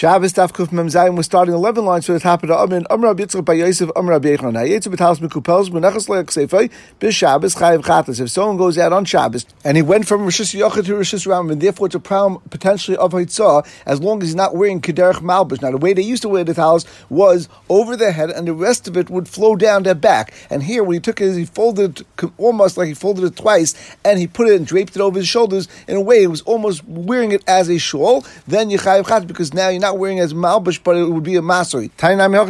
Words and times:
Shabbos 0.00 0.32
Daf 0.32 0.50
Kuf 0.50 0.72
Mem 0.72 0.86
Zayin 0.86 1.14
was 1.14 1.26
starting 1.26 1.52
11 1.52 1.84
lines 1.84 2.06
for 2.06 2.14
the 2.14 2.20
top 2.20 2.42
of 2.42 2.48
the 2.48 2.56
Amin. 2.56 2.86
Amr 2.88 3.12
Yitzchak 3.14 3.44
by 3.44 3.52
Yosef, 3.52 3.90
Amr 3.94 4.18
Yechon. 4.18 4.54
Hayetzu 4.54 4.86
b'talis 4.86 5.18
mekupels, 5.18 5.68
Menachas 5.68 6.08
le'ek 6.08 6.28
seifei, 6.28 6.70
bis 6.98 7.14
Shabbos 7.14 7.54
chayiv 7.54 7.82
chatas. 7.82 8.18
If 8.18 8.30
someone 8.30 8.56
goes 8.56 8.78
out 8.78 8.94
on 8.94 9.04
Shabbos, 9.04 9.44
and 9.62 9.76
he 9.76 9.82
went 9.82 10.08
from 10.08 10.22
Rosh 10.22 10.40
Hashanah 10.40 10.86
to 10.86 10.96
Rosh 10.96 11.12
Hashanah, 11.12 11.52
and 11.52 11.60
therefore 11.60 11.88
it's 11.88 11.94
a 11.94 12.00
problem 12.00 12.40
potentially 12.48 12.96
of 12.96 13.12
Hitzah, 13.12 13.68
as 13.84 14.00
long 14.00 14.22
as 14.22 14.28
he's 14.28 14.34
not 14.34 14.56
wearing 14.56 14.80
Kederach 14.80 15.20
Malbush. 15.20 15.60
Now 15.60 15.70
the 15.70 15.76
way 15.76 15.92
they 15.92 16.00
used 16.00 16.22
to 16.22 16.30
wear 16.30 16.44
the 16.44 16.54
talis 16.54 16.86
was 17.10 17.50
over 17.68 17.94
their 17.94 18.12
head, 18.12 18.30
and 18.30 18.48
the 18.48 18.54
rest 18.54 18.88
of 18.88 18.96
it 18.96 19.10
would 19.10 19.28
flow 19.28 19.54
down 19.54 19.82
their 19.82 19.94
back. 19.94 20.32
And 20.48 20.62
here, 20.62 20.82
what 20.82 20.94
he 20.94 21.00
took 21.00 21.20
it, 21.20 21.36
he 21.36 21.44
folded 21.44 22.00
it 22.00 22.30
almost 22.38 22.78
like 22.78 22.88
he 22.88 22.94
folded 22.94 23.24
it 23.24 23.36
twice, 23.36 23.74
and 24.02 24.18
he 24.18 24.26
put 24.26 24.48
it 24.48 24.56
and 24.56 24.66
draped 24.66 24.96
it 24.96 25.02
over 25.02 25.18
his 25.18 25.28
shoulders 25.28 25.68
in 25.86 25.96
a 25.96 26.00
way 26.00 26.22
it 26.22 26.28
was 26.28 26.40
almost 26.40 26.82
wearing 26.88 27.32
it 27.32 27.44
as 27.46 27.68
a 27.68 27.76
shawl. 27.76 28.24
Then 28.46 28.70
you 28.70 28.78
chayiv 28.78 29.04
chatas, 29.04 29.26
because 29.26 29.52
now 29.52 29.68
you're 29.68 29.78
not 29.78 29.89
wearing 29.98 30.20
as 30.20 30.34
malbush, 30.34 30.80
but 30.82 30.96
it 30.96 31.10
would 31.10 31.22
be 31.22 31.36
a 31.36 31.40
masori. 31.40 31.90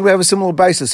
We 0.03 0.11
have 0.11 0.21
a 0.21 0.25
similar 0.25 0.53
basis. 0.53 0.93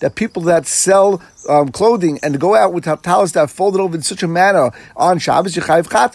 That 0.00 0.12
people 0.14 0.42
that 0.42 0.66
sell 0.66 1.22
um, 1.48 1.68
clothing 1.68 2.18
and 2.22 2.40
go 2.40 2.54
out 2.54 2.72
with 2.72 2.84
talis 3.02 3.32
that 3.32 3.40
are 3.40 3.48
folded 3.48 3.80
over 3.80 3.96
in 3.96 4.02
such 4.02 4.22
a 4.22 4.28
manner 4.28 4.70
on 4.96 5.18
Shabbos, 5.18 5.54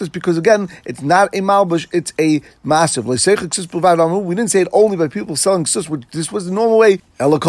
because 0.08 0.38
again, 0.38 0.68
it's 0.84 1.02
not 1.02 1.28
a 1.34 1.40
malbush, 1.40 1.86
it's 1.92 2.12
a 2.18 2.40
massive. 2.64 3.06
We 3.06 3.16
didn't 3.16 4.50
say 4.50 4.60
it 4.62 4.68
only 4.72 4.96
by 4.96 5.08
people 5.08 5.36
selling 5.36 5.66
sus, 5.66 5.88
this 6.12 6.32
was 6.32 6.46
the 6.46 6.52
normal 6.52 6.78
way. 6.78 7.00
This 7.18 7.28
was 7.28 7.40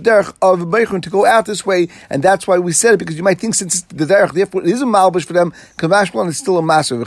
derech 0.00 0.28
of 0.42 0.58
Meichun 0.60 1.02
to 1.02 1.10
go 1.10 1.24
out 1.26 1.46
this 1.46 1.64
way, 1.64 1.88
and 2.10 2.22
that's 2.22 2.46
why 2.46 2.58
we 2.58 2.72
said 2.72 2.94
it, 2.94 2.96
because 2.98 3.16
you 3.16 3.22
might 3.22 3.38
think 3.38 3.54
since 3.54 3.82
the 3.82 4.04
derech, 4.04 4.32
therefore 4.32 4.62
it 4.62 4.68
is 4.68 4.82
a 4.82 4.84
malbush 4.84 5.24
for 5.24 5.32
them, 5.32 5.52
Kavashman 5.76 6.28
is 6.28 6.38
still 6.38 6.58
a 6.58 6.62
massive. 6.62 7.06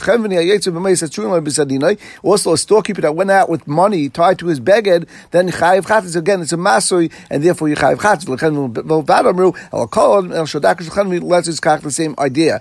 Also, 2.22 2.52
a 2.52 2.58
storekeeper 2.58 3.00
that 3.00 3.14
went 3.14 3.30
out 3.30 3.48
with 3.48 3.66
money 3.66 4.08
tied 4.08 4.38
to 4.38 4.46
his 4.46 4.60
beged, 4.60 5.06
then 5.30 5.50
chayiv 5.50 5.86
chatzis 5.86 6.16
again. 6.16 6.40
It's 6.42 6.52
a 6.52 6.56
masoi, 6.56 7.10
and 7.30 7.42
therefore 7.42 7.68
you 7.68 7.76
chayiv 7.76 7.96
chatzis. 7.96 8.26
The 11.82 11.90
same 11.90 12.14
idea. 12.18 12.60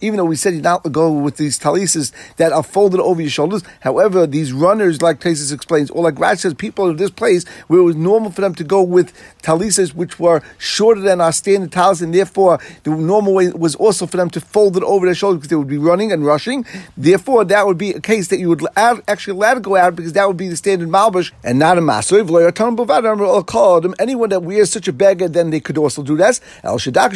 Even 0.00 0.16
though 0.16 0.24
we 0.24 0.36
said 0.36 0.54
you 0.54 0.60
not 0.60 0.92
go 0.92 1.12
with 1.12 1.36
these 1.36 1.58
talises 1.58 2.12
that 2.36 2.52
are 2.52 2.62
folded 2.62 3.00
over 3.00 3.20
your 3.20 3.30
shoulders, 3.30 3.62
however, 3.80 4.26
these 4.26 4.52
runners, 4.52 5.00
like 5.00 5.20
Tesis 5.20 5.52
explains, 5.52 5.90
or 5.90 6.02
like 6.02 6.18
Raj 6.18 6.38
says, 6.40 6.54
people 6.54 6.88
of 6.88 6.98
this 6.98 7.10
place 7.10 7.46
where 7.68 7.80
it 7.80 7.84
was 7.84 7.96
normal 7.96 8.30
for 8.30 8.40
them 8.40 8.54
to 8.56 8.64
go 8.64 8.82
with 8.82 9.12
talises 9.42 9.94
which 9.94 10.18
were 10.18 10.42
shorter 10.58 11.00
than 11.00 11.20
our 11.20 11.32
standard 11.32 11.72
talis, 11.72 12.00
and 12.00 12.14
therefore 12.14 12.58
the 12.82 12.90
normal 12.90 13.32
way 13.32 13.50
was 13.50 13.74
also 13.76 14.06
for 14.06 14.16
them 14.16 14.28
to 14.30 14.40
fold 14.40 14.76
it 14.76 14.82
over 14.82 15.06
their 15.06 15.14
shoulders 15.14 15.31
because 15.36 15.48
they 15.48 15.56
would 15.56 15.68
be 15.68 15.78
running 15.78 16.12
and 16.12 16.24
rushing. 16.24 16.64
Therefore, 16.96 17.44
that 17.44 17.66
would 17.66 17.78
be 17.78 17.90
a 17.90 18.00
case 18.00 18.28
that 18.28 18.38
you 18.38 18.48
would 18.48 18.64
actually 18.76 19.36
allow 19.36 19.54
to 19.54 19.60
go 19.60 19.76
out 19.76 19.96
because 19.96 20.12
that 20.12 20.26
would 20.28 20.36
be 20.36 20.48
the 20.48 20.56
standard 20.56 20.88
malbush 20.88 21.32
and 21.44 21.58
not 21.58 21.78
a 21.78 21.80
masoiv. 21.80 22.22
Anyone 23.98 24.28
that 24.30 24.42
wears 24.42 24.70
such 24.70 24.88
a 24.88 24.92
beggar, 24.92 25.28
then 25.28 25.50
they 25.50 25.60
could 25.60 25.78
also 25.78 26.02
do 26.02 26.16
that. 26.16 26.40
El 26.62 26.78
Shadak. 26.78 27.12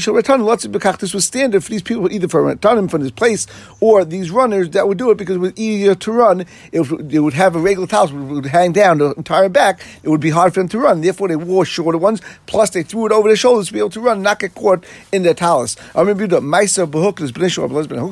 Lots 0.47 0.65
of 0.65 0.73
This 1.01 1.15
was 1.15 1.25
standard 1.25 1.65
for 1.65 1.71
these 1.71 1.83
people, 1.83 2.11
either 2.13 2.29
for 2.29 2.43
returning 2.43 2.89
from 2.89 3.03
this 3.03 3.11
place 3.11 3.47
or 3.81 4.05
these 4.05 4.31
runners 4.31 4.71
that 4.71 4.87
would 4.89 4.99
do 4.99 5.11
it 5.11 5.17
because 5.19 5.37
it 5.37 5.41
was 5.41 5.53
easier 5.57 5.95
to 5.95 6.13
run. 6.13 6.45
If 6.73 6.89
they 6.89 7.19
would 7.19 7.35
have 7.35 7.57
a 7.57 7.59
regular 7.59 7.87
towel, 7.87 8.09
would 8.13 8.47
hang 8.47 8.73
down 8.73 8.99
the 8.99 9.13
entire 9.13 9.49
back. 9.49 9.81
It 10.03 10.09
would 10.09 10.21
be 10.21 10.31
hard 10.31 10.55
for 10.55 10.61
them 10.61 10.69
to 10.71 10.79
run. 10.79 11.01
Therefore, 11.01 11.29
they 11.29 11.37
wore 11.37 11.65
shorter 11.65 11.99
ones. 11.99 12.21
Plus, 12.47 12.71
they 12.71 12.83
threw 12.83 13.07
it 13.07 13.13
over 13.13 13.29
their 13.29 13.37
shoulders 13.37 13.69
to 13.69 13.73
be 13.73 13.79
able 13.79 13.91
to 13.91 14.01
run, 14.01 14.23
not 14.23 14.39
get 14.39 14.55
caught 14.55 14.85
in 15.13 15.23
their 15.23 15.35
talus. 15.35 15.77
I 15.95 16.01
remember 16.01 16.27
the 16.27 16.41
Maisa 16.41 16.87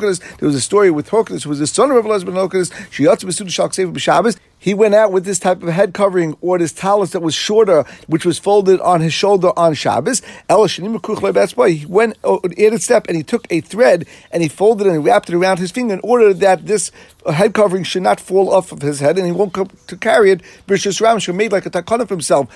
There 0.01 0.47
was 0.47 0.55
a 0.55 0.61
story 0.61 0.91
with 0.91 1.11
Hukras, 1.11 1.45
who 1.45 1.51
was 1.51 1.59
the 1.59 1.67
son 1.67 1.91
of 1.91 1.97
Rabbi 1.97 2.09
Elazar 2.09 2.27
ben 2.27 2.35
Hukras. 2.35 2.73
She 2.91 3.05
B'Shabbos 3.05 4.39
he 4.65 4.73
went 4.73 4.95
out 4.95 5.13
with 5.13 5.27
this 5.27 5.39
type 5.39 5.63
of 5.63 5.69
head 5.69 5.93
covering 5.93 6.39
or 6.41 6.57
this 6.57 6.73
talus 6.73 7.11
that 7.11 7.21
was 7.21 7.35
shorter, 7.35 7.85
which 8.07 8.25
was 8.25 8.39
folded 8.39 8.81
on 8.81 9.03
his 9.03 9.13
shoulder 9.13 9.53
on 9.59 9.75
Shabbos. 9.75 10.23
He 10.49 11.87
went 11.87 12.17
uh, 12.25 12.39
added 12.59 12.83
step 12.83 13.07
and 13.07 13.15
he 13.15 13.23
took 13.23 13.47
a 13.51 13.61
thread 13.61 14.07
and 14.31 14.43
he 14.43 14.49
folded 14.49 14.87
it 14.87 14.95
and 14.95 15.05
wrapped 15.05 15.29
it 15.29 15.35
around 15.35 15.59
his 15.59 15.71
finger 15.71 15.93
in 15.93 16.01
order 16.01 16.33
that 16.33 16.67
this 16.67 16.91
head 17.33 17.55
covering 17.55 17.85
should 17.85 18.03
not 18.03 18.21
fall 18.21 18.53
off 18.53 18.73
of 18.73 18.83
his 18.83 19.01
head 19.01 19.17
and 19.17 19.27
he 19.27 19.33
won't 19.33 19.53
come 19.53 19.71
to 19.87 19.97
carry 19.97 20.31
it. 20.31 20.43
Brishas 20.67 21.01
Ram 21.01 21.19
should 21.19 21.35
made 21.35 21.53
like 21.53 21.67
a 21.67 21.71
takana 21.71 22.01
of 22.01 22.09
himself. 22.09 22.49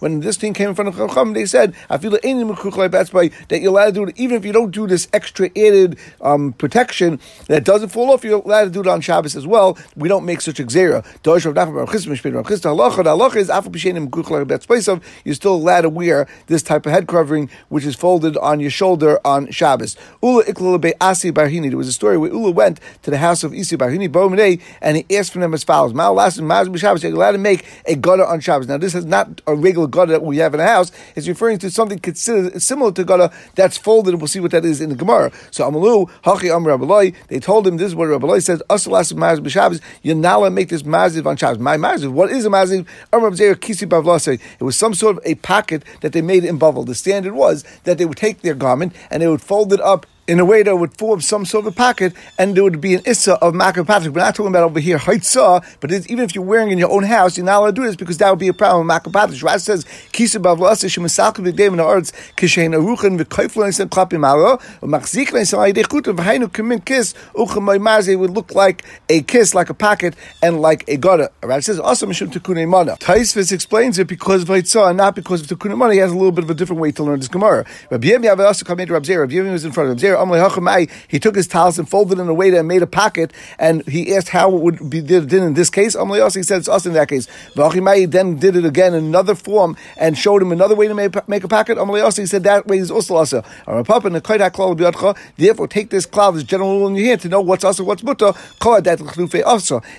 When 0.00 0.20
this 0.20 0.36
thing 0.36 0.54
came 0.54 0.70
in 0.70 0.74
front 0.74 0.88
of 0.88 0.96
Chacham, 0.96 1.32
they 1.32 1.46
said, 1.46 1.74
I 1.88 1.98
feel 1.98 2.10
that 2.10 2.24
you're 2.24 3.70
allowed 3.70 3.86
to 3.86 3.92
do 3.92 4.04
it 4.04 4.18
even 4.18 4.36
if 4.36 4.44
you 4.44 4.52
don't 4.52 4.70
do 4.70 4.86
this 4.86 5.08
extra 5.12 5.48
added 5.56 5.98
um, 6.20 6.52
protection 6.52 7.20
that 7.46 7.64
doesn't 7.64 7.90
fall 7.90 8.10
off, 8.10 8.24
you're 8.24 8.42
allowed 8.42 8.64
to 8.64 8.70
do 8.70 8.80
it 8.80 8.86
on 8.86 9.00
Shabbos 9.00 9.36
as 9.36 9.46
well. 9.46 9.78
We 9.96 10.08
don't 10.08 10.24
make 10.24 10.40
such 10.40 10.60
a 10.60 10.64
gzera. 10.64 11.04
You're 15.24 15.34
still 15.34 15.54
allowed 15.54 15.80
to 15.82 15.88
wear 15.88 16.28
this 16.46 16.62
type 16.62 16.86
of 16.86 16.92
head 16.92 17.08
covering, 17.08 17.50
which 17.68 17.84
is 17.84 17.94
folded 17.94 18.36
on 18.36 18.60
your 18.60 18.70
shoulder 18.70 19.20
on 19.24 19.50
Shabbos. 19.50 19.96
Ula 20.22 20.44
There 20.44 21.76
was 21.76 21.88
a 21.88 21.92
story 21.92 22.18
where 22.18 22.30
Ula 22.30 22.50
went 22.50 22.80
to 23.02 23.10
the 23.10 23.18
house 23.18 23.44
of 23.44 23.54
Isi 23.54 23.76
Barhini 23.76 24.08
Bomene, 24.08 24.60
and 24.80 24.96
he 24.96 25.16
asked 25.16 25.32
for 25.32 25.38
them 25.38 25.54
as 25.54 25.64
follows: 25.64 25.94
Mal 25.94 26.14
last 26.14 26.38
Maz 26.40 26.76
Shabbos, 26.78 27.02
you're 27.02 27.12
allowed 27.12 27.32
to 27.32 27.38
make 27.38 27.64
a 27.86 27.94
gutter 27.94 28.24
on 28.24 28.40
Shabbos. 28.40 28.68
Now, 28.68 28.78
this 28.78 28.94
is 28.94 29.04
not 29.04 29.40
a 29.46 29.54
regular 29.54 29.86
gutter 29.86 30.12
that 30.12 30.22
we 30.22 30.38
have 30.38 30.54
in 30.54 30.60
a 30.60 30.66
house. 30.66 30.92
It's 31.16 31.28
referring 31.28 31.58
to 31.58 31.70
something 31.70 31.98
considered 31.98 32.60
similar 32.62 32.92
to 32.92 33.04
gutter 33.04 33.30
that's 33.54 33.76
folded. 33.76 34.16
We'll 34.16 34.28
see 34.28 34.40
what 34.40 34.50
that 34.52 34.64
is 34.64 34.80
in 34.80 34.90
the 34.90 34.96
Gemara. 34.96 35.32
So 35.50 35.70
Amalu 35.70 36.10
Hachi 36.24 36.54
Am 36.54 36.64
Rabbalai. 36.64 37.14
They 37.28 37.40
told 37.40 37.66
him 37.66 37.76
this 37.76 37.88
is 37.88 37.94
what 37.94 38.08
Rabbalai 38.08 38.42
says. 38.42 38.62
Asal 38.70 38.92
last 38.92 39.14
Maz 39.16 39.46
Shabbos. 39.48 39.80
You're 40.02 40.14
not 40.14 40.38
allowed 40.38 40.48
to 40.48 40.54
make 40.54 40.68
this 40.68 40.82
maziv 40.82 41.26
on 41.26 41.36
Shabbos. 41.36 41.58
My 41.58 41.76
maziv. 41.76 42.12
What 42.12 42.30
is 42.30 42.46
a 42.46 42.50
maziv? 42.50 42.86
It 44.60 44.64
was 44.64 44.76
some 44.76 44.94
sort 44.94 45.16
of 45.16 45.22
a 45.24 45.34
pocket 45.36 45.82
that 46.00 46.12
they 46.12 46.22
made 46.22 46.44
in 46.44 46.58
Bavel. 46.58 46.86
The 46.86 46.94
standard 46.94 47.34
was 47.34 47.64
that 47.84 47.98
they 47.98 48.04
would 48.04 48.16
take 48.16 48.42
their 48.42 48.54
garment 48.54 48.94
and 49.10 49.22
they 49.22 49.28
would 49.28 49.42
fold 49.42 49.72
it 49.72 49.80
up 49.80 50.06
in 50.28 50.38
a 50.38 50.44
way 50.44 50.62
that 50.62 50.76
would 50.76 50.96
form 50.98 51.22
some 51.22 51.46
sort 51.46 51.66
of 51.66 51.72
a 51.72 51.74
pocket, 51.74 52.12
and 52.38 52.54
there 52.54 52.62
would 52.62 52.80
be 52.82 52.94
an 52.94 53.00
issa 53.06 53.34
of 53.36 53.54
makar 53.54 53.82
patrick. 53.82 54.14
We're 54.14 54.20
not 54.20 54.34
talking 54.34 54.52
about 54.52 54.64
over 54.64 54.78
here 54.78 54.98
haitzah, 54.98 55.64
but 55.80 55.90
even 55.90 56.20
if 56.20 56.34
you're 56.34 56.44
wearing 56.44 56.70
in 56.70 56.76
your 56.76 56.90
own 56.92 57.04
house, 57.04 57.38
you're 57.38 57.46
not 57.46 57.60
allowed 57.60 57.76
to 57.76 57.80
do 57.80 57.84
this 57.84 57.96
because 57.96 58.18
that 58.18 58.28
would 58.28 58.38
be 58.38 58.48
a 58.48 58.52
problem 58.52 58.86
makar 58.86 59.10
patrick. 59.10 59.40
Rashi 59.40 59.60
says 59.60 59.86
kisa 60.12 60.38
bavlasa 60.38 60.86
shemasakah 60.86 61.50
v'gdeim 61.50 61.68
in 61.68 61.76
the 61.78 61.84
arts 61.84 62.12
kishein 62.36 62.76
aruchan 62.76 63.18
v'koiflo 63.18 63.64
nisan 63.64 63.88
klapim 63.88 64.26
alo 64.28 64.58
u'machzik 64.82 65.32
nisan 65.32 65.60
aydechuta 65.60 66.14
v'hainu 66.14 66.48
kamin 66.48 66.84
kiss 66.84 67.14
uchamay 67.34 67.80
marze 67.80 68.14
would 68.14 68.30
look 68.30 68.54
like 68.54 68.84
a 69.08 69.22
kiss, 69.22 69.54
like 69.54 69.70
a 69.70 69.74
pocket, 69.74 70.14
and 70.42 70.60
like 70.60 70.86
a 70.88 70.98
gutter. 70.98 71.30
Rashi 71.40 71.64
says 71.64 71.80
also 71.80 72.06
mishum 72.06 72.30
tikkunei 72.30 72.68
mana. 72.68 72.96
Taisvis 72.98 73.50
explains 73.50 73.98
it 73.98 74.06
because 74.06 74.42
of 74.42 74.48
haitzah 74.48 74.90
and 74.90 74.98
not 74.98 75.14
because 75.14 75.40
of 75.40 75.46
tikkunei 75.46 75.76
mana. 75.76 75.94
He 75.94 76.00
has 76.00 76.12
a 76.12 76.16
little 76.16 76.32
bit 76.32 76.44
of 76.44 76.50
a 76.50 76.54
different 76.54 76.82
way 76.82 76.92
to 76.92 77.02
learn 77.02 77.18
this 77.18 77.28
gemara. 77.28 77.64
Rabbi 77.90 78.08
Yemi 78.08 78.46
also 78.46 78.64
come 78.66 78.80
into 78.80 78.92
Rabbi 78.92 79.06
Zera. 79.06 79.20
Rabbi 79.20 79.34
Yemi 79.34 79.52
was 79.52 79.64
in 79.64 79.72
front 79.72 79.90
of 79.90 79.96
Rabbi 79.96 80.14
Zera 80.14 80.17
he 81.08 81.18
took 81.18 81.34
his 81.36 81.46
talis 81.46 81.78
and 81.78 81.88
folded 81.88 82.18
it 82.18 82.22
in 82.22 82.28
a 82.28 82.34
way 82.34 82.50
that 82.50 82.64
made 82.64 82.82
a 82.82 82.86
pocket, 82.86 83.32
and 83.58 83.86
he 83.88 84.14
asked 84.14 84.28
how 84.28 84.54
it 84.54 84.60
would 84.60 84.90
be 84.90 85.00
did 85.00 85.32
in 85.32 85.54
this 85.54 85.70
case. 85.70 85.94
He 85.94 86.42
said 86.42 86.58
it's 86.58 86.68
us 86.68 86.86
in 86.86 86.92
that 86.94 87.08
case. 87.08 87.28
then 87.54 88.36
did 88.36 88.56
it 88.56 88.64
again 88.64 88.94
in 88.94 89.04
another 89.04 89.34
form 89.34 89.76
and 89.96 90.16
showed 90.16 90.42
him 90.42 90.52
another 90.52 90.74
way 90.74 90.88
to 90.88 90.94
make, 90.94 91.14
a 91.16 91.48
pocket. 91.48 91.78
He 92.16 92.26
said 92.26 92.44
that 92.44 92.66
way 92.66 92.78
is 92.78 92.90
also 92.90 93.16
also. 93.16 93.42
Therefore, 95.36 95.68
take 95.68 95.90
this 95.90 96.06
cloud, 96.06 96.32
this 96.32 96.44
general 96.44 96.78
rule 96.78 96.88
in 96.88 96.96
your 96.96 97.06
hand 97.06 97.20
to 97.22 97.28
know 97.28 97.40
what's 97.40 97.64
also 97.64 97.84
what's 97.84 98.02
mutter. 98.02 98.32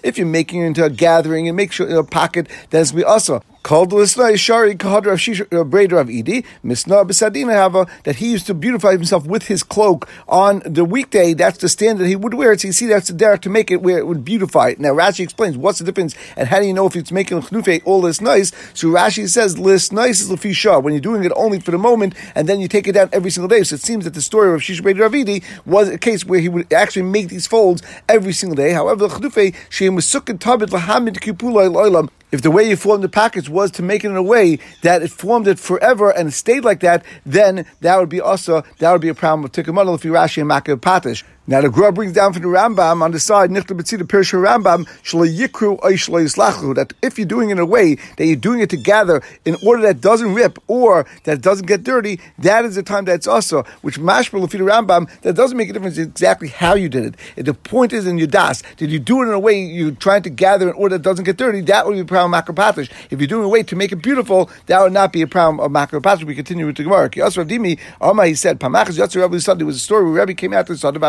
If 0.04 0.18
you're 0.18 0.28
making 0.28 0.62
it 0.62 0.66
into 0.66 0.84
a 0.84 0.90
gathering 0.90 1.48
and 1.48 1.56
make 1.56 1.72
sure 1.72 1.88
a 1.98 2.04
pocket 2.04 2.48
that's 2.70 2.92
be 2.92 3.04
also. 3.04 3.44
Called 3.70 3.92
the 3.92 4.36
Shari 4.36 4.74
Kahadra 4.74 5.14
Breder 5.70 6.02
of 6.02 6.10
Edi, 6.10 6.44
Misna 6.66 7.06
Bisadina 7.08 7.54
Hava, 7.54 7.86
that 8.04 8.16
he 8.16 8.32
used 8.32 8.48
to 8.48 8.56
beautify 8.56 8.94
himself 8.94 9.28
with 9.28 9.44
his 9.44 9.62
cloak 9.62 10.10
on 10.28 10.64
the 10.66 10.84
weekday. 10.84 11.36
That's 11.36 11.60
the 11.60 11.70
standard 11.70 12.08
he 12.08 12.16
would 12.16 12.34
wear. 12.34 12.58
So 12.58 12.70
you 12.70 12.74
see, 12.74 12.88
that's 12.88 13.10
the 13.10 13.14
derek 13.14 13.42
to 13.42 13.50
make 13.52 13.70
it 13.70 13.84
where 13.84 14.00
it 14.00 14.08
would 14.08 14.26
beautify 14.26 14.70
it. 14.70 14.80
Now 14.80 14.94
Rashi 14.94 15.20
explains 15.20 15.56
what's 15.56 15.78
the 15.78 15.86
difference 15.86 16.16
and 16.36 16.48
how 16.48 16.60
do 16.60 16.66
you 16.66 16.74
know 16.74 16.88
if 16.88 16.96
it's 16.96 17.12
making 17.12 17.42
Chnufe 17.42 17.84
all 17.86 18.02
this 18.02 18.22
nice? 18.22 18.52
So 18.74 18.88
Rashi 18.88 19.30
says, 19.30 19.60
List 19.60 19.94
nice 19.94 20.20
is 20.20 20.32
Lafisha, 20.32 20.82
when 20.82 20.96
you're 20.96 21.00
doing 21.00 21.24
it 21.24 21.32
only 21.36 21.60
for 21.60 21.70
the 21.70 21.78
moment 21.78 22.16
and 22.34 22.50
then 22.50 22.60
you 22.60 22.68
take 22.68 22.88
it 22.88 22.94
down 22.94 23.10
every 23.14 23.30
single 23.30 23.50
day. 23.50 23.62
So 23.62 23.76
it 23.76 23.82
seems 23.82 24.04
that 24.06 24.16
the 24.16 24.22
story 24.24 24.52
of 24.52 24.62
Shisha 24.62 24.82
Breder 24.82 25.08
Ravidi 25.08 25.44
was 25.68 25.90
a 25.90 26.00
case 26.00 26.26
where 26.26 26.40
he 26.40 26.50
would 26.50 26.74
actually 26.74 27.04
make 27.04 27.28
these 27.28 27.46
folds 27.46 27.84
every 28.08 28.34
single 28.34 28.56
day. 28.56 28.72
However, 28.72 29.08
Chnufe, 29.08 29.56
Shem 29.70 29.94
was 29.94 30.08
Sukkot 30.08 30.40
Tabit 30.40 30.70
Lahamid 30.70 31.20
Kipulai 31.20 31.72
Loilam, 31.72 32.10
if 32.32 32.42
the 32.42 32.52
way 32.52 32.70
you 32.70 32.76
formed 32.76 33.04
the 33.04 33.10
package 33.10 33.50
was 33.50 33.72
to 33.72 33.84
make 33.84 34.04
it 34.04 34.10
in 34.10 34.16
a 34.16 34.24
way 34.24 34.60
that 34.82 35.02
it 35.02 35.12
formed 35.12 35.48
it 35.48 35.60
forever 35.60 36.12
and 36.12 36.30
it 36.30 36.32
stayed 36.32 36.64
like 36.64 36.82
that, 36.82 37.04
then 37.26 37.66
that 37.82 37.98
would 38.00 38.10
be 38.10 38.22
also 38.22 38.64
that 38.80 38.92
would 38.92 39.02
be 39.02 39.10
a 39.10 39.16
problem 39.16 39.42
with 39.42 39.52
tikkumadal 39.52 39.96
if 39.96 40.06
you 40.06 40.12
Rashi 40.12 40.42
and 40.42 40.50
Makav 40.50 40.78
Patish. 40.78 41.24
Now 41.50 41.62
the 41.62 41.70
Gra 41.72 41.92
brings 41.92 42.14
down 42.14 42.32
from 42.32 42.44
the 42.44 42.48
Rambam 42.48 43.02
on 43.02 43.10
the 43.10 43.20
side, 43.20 43.50
Nichta 43.50 43.76
Betzita 43.76 44.04
Pirish 44.04 44.40
Rambam, 44.40 44.86
Shalay 45.02 45.36
Yikru 45.36 45.80
Shalay 45.80 46.26
Yislachlu, 46.26 46.76
that 46.76 46.94
if 47.02 47.18
you're 47.18 47.26
doing 47.26 47.50
it 47.50 47.54
in 47.54 47.58
a 47.58 47.66
way 47.66 47.96
that 48.18 48.28
you're 48.28 48.36
doing 48.36 48.60
it 48.60 48.70
together 48.70 49.24
in 49.46 49.58
order 49.66 49.82
that 49.82 50.00
doesn't 50.00 50.36
rip 50.36 50.60
or 50.68 51.08
that 51.24 51.42
doesn't 51.42 51.66
get 51.66 51.84
dirty, 51.84 52.20
that 52.38 52.66
is 52.66 52.76
the 52.76 52.84
time 52.84 53.06
that's 53.06 53.26
also, 53.26 53.64
which 53.82 54.00
mashmal 54.00 54.48
the 54.48 54.60
Rambam, 54.60 55.10
that 55.22 55.34
doesn't 55.34 55.58
make 55.58 55.72
a 55.72 55.74
difference 55.74 55.98
exactly 55.98 56.50
how 56.50 56.76
you 56.76 56.88
did 56.88 57.18
it. 57.36 57.46
the 57.48 57.56
point 57.56 57.94
is 57.94 58.06
in 58.06 58.20
your 58.20 58.28
das. 58.28 58.62
Did 58.78 58.92
you 58.92 59.00
do 59.00 59.24
it 59.24 59.26
in 59.26 59.34
a 59.34 59.40
way 59.40 59.60
you're 59.60 59.90
trying 59.90 60.22
to 60.22 60.30
gather 60.30 60.70
in 60.70 60.76
order 60.76 61.00
that 61.00 61.04
doesn't 61.04 61.26
get 61.26 61.38
dirty? 61.38 61.62
That 61.62 61.88
would 61.88 61.96
be 61.96 62.02
a 62.02 62.06
problem 62.06 62.40
of. 62.40 62.78
If 62.78 63.20
you're 63.20 63.26
doing 63.26 63.46
a 63.46 63.50
way 63.50 63.64
to 63.64 63.76
make 63.76 63.92
it 63.92 64.04
beautiful, 64.04 64.52
that 64.68 64.80
would 64.84 64.94
not 64.94 65.12
be 65.12 65.24
a 65.24 65.28
problem 65.28 65.60
of 65.60 65.72
makropatish. 65.72 66.26
We 66.26 66.36
continue 66.36 66.68
with 66.68 66.78
the 66.78 66.84
Gemara. 66.84 67.10
He 67.12 68.36
said, 68.36 68.60
Pamachas 68.60 69.00
Yatzar 69.00 69.22
Rabbi 69.22 69.40
Sunday 69.40 69.64
was 69.64 69.78
a 69.78 69.80
story 69.80 70.04
where 70.04 70.14
Rabbi 70.14 70.34
came 70.34 70.54
out 70.54 70.68
to 70.68 70.74
the 70.74 70.78
Sunday, 70.78 71.00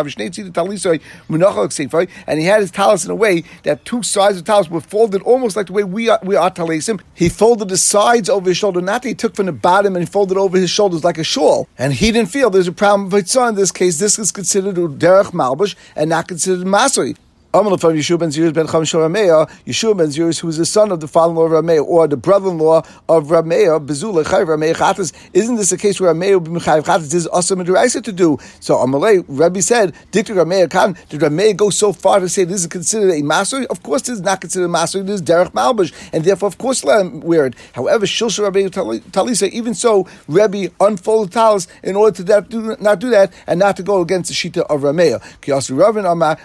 and 2.27 2.39
he 2.39 2.47
had 2.47 2.61
his 2.61 2.71
talis 2.71 3.05
in 3.05 3.11
a 3.11 3.15
way 3.15 3.45
that 3.63 3.85
two 3.85 4.03
sides 4.03 4.39
of 4.39 4.45
the 4.45 4.53
talis 4.53 4.71
were 4.71 4.81
folded 4.81 5.23
almost 5.23 5.57
like 5.57 5.67
the 5.67 5.73
way 5.73 5.85
we 5.85 6.09
are, 6.09 6.19
we 6.23 6.37
are 6.37 6.51
talisim. 6.51 7.01
He 7.15 7.29
folded 7.29 7.69
the 7.69 7.77
sides 7.77 8.29
over 8.29 8.49
his 8.49 8.57
shoulder, 8.57 8.81
not 8.81 9.03
that 9.03 9.09
he 9.09 9.15
took 9.15 9.35
from 9.35 9.47
the 9.47 9.53
bottom 9.53 9.97
and 9.97 10.09
folded 10.11 10.37
over 10.37 10.59
his 10.59 10.71
shoulders 10.71 11.05
like 11.05 11.19
a 11.19 11.25
shawl. 11.25 11.69
And 11.79 11.93
he 11.93 12.13
didn't 12.13 12.31
feel 12.31 12.51
there's 12.51 12.69
a 12.69 12.73
problem 12.73 13.11
so 13.27 13.47
in 13.47 13.55
this 13.55 13.73
case. 13.73 13.99
This 13.99 14.19
is 14.19 14.33
considered 14.33 14.77
derech 14.77 15.33
malbush 15.33 15.75
and 15.97 16.11
not 16.11 16.29
considered 16.29 16.67
masri. 16.67 17.17
Amal 17.53 17.77
from 17.79 17.95
Yeshua 17.95 18.17
ben 18.17 18.29
Zirus 18.29 18.55
ben 18.55 18.69
Cham 18.69 18.83
Rameya, 18.83 19.51
Yeshua 19.67 19.97
ben 19.97 20.07
Zirus, 20.07 20.39
who 20.39 20.47
is 20.47 20.57
the 20.57 20.65
son 20.65 20.93
of 20.93 21.01
the 21.01 21.09
father-in-law 21.09 21.47
of 21.47 21.51
Rameya, 21.51 21.85
or 21.85 22.07
the 22.07 22.17
brother-in-law 22.17 22.81
of 23.09 23.27
Rameya, 23.27 23.85
Bezula 23.85 24.23
Chayv 24.25 24.47
Rameya 24.47 24.77
Chatas. 24.77 25.13
Isn't 25.33 25.57
this 25.57 25.73
a 25.73 25.77
case 25.77 26.01
where 26.01 26.15
Rameya 26.15 26.39
B'Chayv 26.39 26.85
Chatas 26.85 27.13
is 27.13 27.27
also 27.27 27.57
Midraisa 27.57 28.05
to 28.05 28.13
do? 28.13 28.39
So 28.61 28.77
Amalei, 28.77 29.25
Rabbi 29.27 29.59
said, 29.59 29.97
Dikta 30.13 30.37
Rameya 30.37 30.71
Khan, 30.71 30.97
did 31.09 31.23
Rameya 31.23 31.57
go 31.57 31.71
so 31.71 31.93
far 31.93 32.21
to 32.21 32.29
say 32.29 32.45
this 32.45 32.61
is 32.61 32.69
considered 32.69 33.15
a 33.15 33.23
master? 33.23 33.67
Of 33.69 33.83
course, 33.83 34.03
this 34.03 34.19
is 34.19 34.21
not 34.21 34.41
considered 34.41 34.67
a 34.67 34.69
master. 34.69 35.03
This 35.03 35.17
is 35.17 35.23
Derech 35.27 35.51
Malbush, 35.51 35.93
and 36.13 36.23
therefore, 36.23 36.47
of 36.47 36.57
course, 36.57 36.85
let 36.85 37.01
him 37.01 37.21
wear 37.21 37.47
it. 37.47 37.55
However, 37.73 38.07
Shilsha 38.07 38.45
Rabbi 38.45 38.69
Talisa, 38.69 39.49
even 39.49 39.75
so, 39.75 40.07
Rabbi 40.29 40.69
unfolded 40.79 41.33
talis 41.33 41.67
in 41.83 41.97
order 41.97 42.23
to 42.23 42.77
not 42.81 43.01
do 43.01 43.11
that 43.11 43.33
and 43.49 43.59
not 43.59 43.77
to 43.77 43.83
go 43.83 44.03
against 44.03 44.29
the 44.29 44.35
Shita 44.35 44.61
of 44.71 44.83
Rameya. 44.83 45.21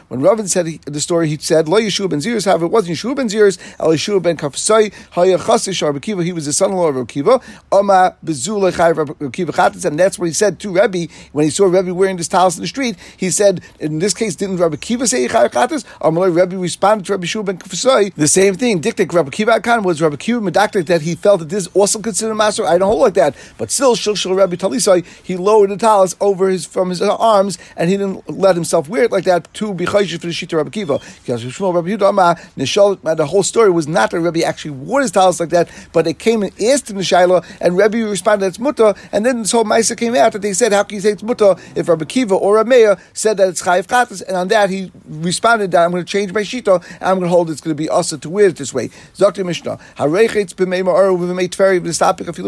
When 0.08 0.22
Ravin 0.22 0.48
said 0.48 0.66
he, 0.66 0.80
the 0.96 1.02
story, 1.02 1.28
he 1.28 1.38
said, 1.38 1.70
Lo 1.70 1.80
Yeshua 1.80 2.10
ben 2.10 2.20
Ziris, 2.20 2.46
however, 2.46 2.66
it 2.66 2.72
wasn't 2.72 2.98
Yeshua 2.98 3.16
ben 3.16 3.28
Ziris, 3.28 3.60
El 3.80 3.90
Yeshua 3.90 4.22
ben 4.22 4.38
Kafsai, 4.38 4.92
Haya 5.12 5.38
Chasish 5.38 6.02
Kiva, 6.02 6.24
he 6.24 6.34
was 6.34 6.46
the 6.46 6.54
son 6.54 6.72
in 6.72 6.78
law 6.78 6.88
of 6.88 6.96
Rakiva, 6.96 7.44
Oma 7.72 8.16
Bezula 8.26 8.76
Chai 8.76 8.94
Kiva 9.30 9.52
Chatas, 9.52 9.86
and 9.86 10.00
that's 10.00 10.18
what 10.18 10.26
he 10.26 10.34
said 10.34 10.60
to 10.60 10.72
Rebbe 10.72 11.12
when 11.34 11.46
he 11.46 11.52
saw 11.52 11.66
Rebbe 11.66 11.94
wearing 11.94 12.18
this 12.18 12.28
talis 12.28 12.56
in 12.56 12.62
the 12.62 12.68
street. 12.68 12.96
He 13.18 13.30
said, 13.30 13.62
in 13.80 14.00
this 14.00 14.14
case, 14.14 14.36
didn't 14.36 14.58
Rabbi 14.58 14.78
Kiva 14.78 15.06
say 15.06 15.28
Chai 15.28 15.48
Chatas? 15.50 15.86
Amalei 16.02 16.36
Rebbe 16.36 16.58
responded 16.58 17.06
to 17.06 17.14
Rabbi 17.14 17.26
Yeshua 17.26 17.46
ben 17.46 17.58
Kafsai, 17.58 18.14
the 18.16 18.28
same 18.28 18.56
thing. 18.56 18.82
Diktik 18.82 19.14
Rabbi 19.14 19.30
Kiva 19.30 19.60
Akan 19.60 19.84
was 19.84 20.02
Rabbi 20.02 20.16
Kiva 20.16 20.40
Medaktik 20.40 20.86
that 20.88 21.02
he 21.02 21.16
felt 21.16 21.40
that 21.40 21.50
this 21.50 21.68
also 21.74 22.00
considered 22.00 22.36
master. 22.36 22.66
I 22.66 22.78
don't 22.78 22.88
hold 22.88 23.02
like 23.02 23.14
that, 23.16 23.36
but 23.58 23.72
still, 23.72 23.96
Shil 23.96 24.36
Rabbi 24.36 24.56
Talisai, 24.56 25.06
he 25.24 25.36
lowered 25.38 25.70
the 25.70 25.78
talis 25.78 26.16
over 26.22 26.50
his 26.50 26.66
from 26.66 26.90
his 26.90 27.02
arms, 27.02 27.58
and 27.76 27.90
he 27.90 27.98
didn't 27.98 28.30
let 28.30 28.56
himself 28.56 28.88
wear 28.88 29.04
it 29.04 29.12
like 29.12 29.26
that 29.26 29.54
to 29.56 29.74
be 29.74 29.86
for 29.86 30.04
the 30.04 30.34
Shita 30.34 30.58
Rabbi 30.58 30.70
Kiva. 30.70 30.85
Because 30.86 31.44
the 31.44 33.26
whole 33.28 33.44
story 33.44 33.70
was 33.72 33.88
not 33.88 34.12
that 34.12 34.20
Rebbe 34.20 34.44
actually 34.46 34.72
wore 34.72 35.02
his 35.02 35.12
talis 35.12 35.40
like 35.40 35.50
that, 35.50 35.70
but 35.94 36.06
they 36.06 36.14
came 36.14 36.44
and 36.44 36.52
asked 36.62 36.90
him 36.90 36.98
the 36.98 37.04
Shaila, 37.04 37.46
and 37.60 37.78
Rebbe 37.78 37.98
responded, 37.98 38.46
it's 38.48 38.60
mutter, 38.60 38.94
and 39.12 39.26
then 39.26 39.42
this 39.42 39.52
whole 39.52 39.64
Maisa 39.64 39.98
came 39.98 40.16
out 40.16 40.34
that 40.34 40.42
they 40.42 40.54
said, 40.54 40.74
how 40.74 40.84
can 40.84 40.96
you 40.96 41.02
say 41.02 41.12
it's 41.12 41.24
mutter 41.24 41.56
if 41.76 41.88
Rabbi 41.88 42.06
Kiva 42.06 42.36
or 42.36 42.64
Rameya 42.64 43.00
said 43.14 43.38
that 43.38 43.50
it's 43.50 43.62
Chayiv 43.62 43.88
Chatas, 43.88 44.22
and 44.28 44.38
on 44.38 44.48
that 44.50 44.70
he 44.70 44.92
responded 45.08 45.72
that 45.72 45.84
I'm 45.84 45.92
going 45.92 46.04
to 46.04 46.12
change 46.12 46.34
my 46.34 46.42
Shita, 46.42 46.84
and 46.96 47.04
I'm 47.04 47.20
going 47.20 47.30
to 47.30 47.30
hold 47.30 47.50
it's 47.50 47.62
going 47.62 47.76
to 47.76 47.82
be 47.82 47.90
also 47.90 48.18
to 48.18 48.30
wear 48.30 48.48
it 48.48 48.58
this 48.58 48.74
way. 48.74 48.90
Zokti 49.16 49.46
Mishnah, 49.46 49.80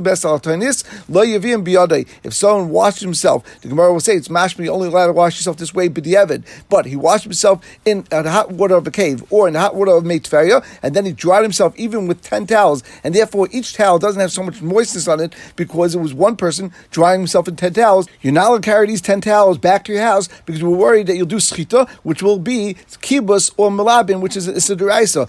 best. 0.01 0.25
If 2.23 2.33
someone 2.33 2.69
washed 2.69 3.01
himself, 3.01 3.61
the 3.61 3.67
Gemara 3.69 3.93
will 3.93 3.99
say 3.99 4.15
it's 4.15 4.27
mashmi, 4.27 4.67
only 4.67 4.87
allowed 4.87 5.07
to 5.07 5.13
wash 5.13 5.37
yourself 5.37 5.57
this 5.57 5.73
way, 5.73 5.89
b'diavad. 5.89 6.43
But 6.69 6.85
he 6.85 6.95
washed 6.95 7.23
himself 7.23 7.65
in 7.85 8.05
uh, 8.11 8.23
hot 8.31 8.51
water 8.51 8.75
of 8.75 8.85
a 8.87 8.91
cave 8.91 9.23
or 9.31 9.47
in 9.47 9.55
hot 9.55 9.75
water 9.75 9.91
of 9.91 10.03
Meitferia, 10.03 10.65
and 10.83 10.95
then 10.95 11.05
he 11.05 11.11
dried 11.11 11.43
himself 11.43 11.73
even 11.77 12.07
with 12.07 12.21
10 12.21 12.47
towels, 12.47 12.83
and 13.03 13.13
therefore 13.13 13.47
each 13.51 13.73
towel 13.73 13.99
doesn't 13.99 14.21
have 14.21 14.31
so 14.31 14.43
much 14.43 14.61
moistness 14.61 15.07
on 15.07 15.19
it 15.19 15.35
because 15.55 15.95
it 15.95 15.99
was 15.99 16.13
one 16.13 16.35
person 16.35 16.71
drying 16.91 17.21
himself 17.21 17.47
in 17.47 17.55
10 17.55 17.73
towels. 17.73 18.07
You're 18.21 18.33
not 18.33 18.47
allowed 18.49 18.63
to 18.63 18.69
carry 18.69 18.87
these 18.87 19.01
10 19.01 19.21
towels 19.21 19.57
back 19.57 19.85
to 19.85 19.93
your 19.93 20.01
house 20.01 20.29
because 20.45 20.63
we're 20.63 20.75
worried 20.75 21.07
that 21.07 21.15
you'll 21.15 21.25
do 21.25 21.37
schita, 21.37 21.89
which 22.03 22.21
will 22.21 22.39
be 22.39 22.75
kibus 23.01 23.51
or 23.57 23.69
malabin, 23.69 24.21
which 24.21 24.35
is 24.35 24.47
a 24.47 24.53
siduraisa. 24.53 25.27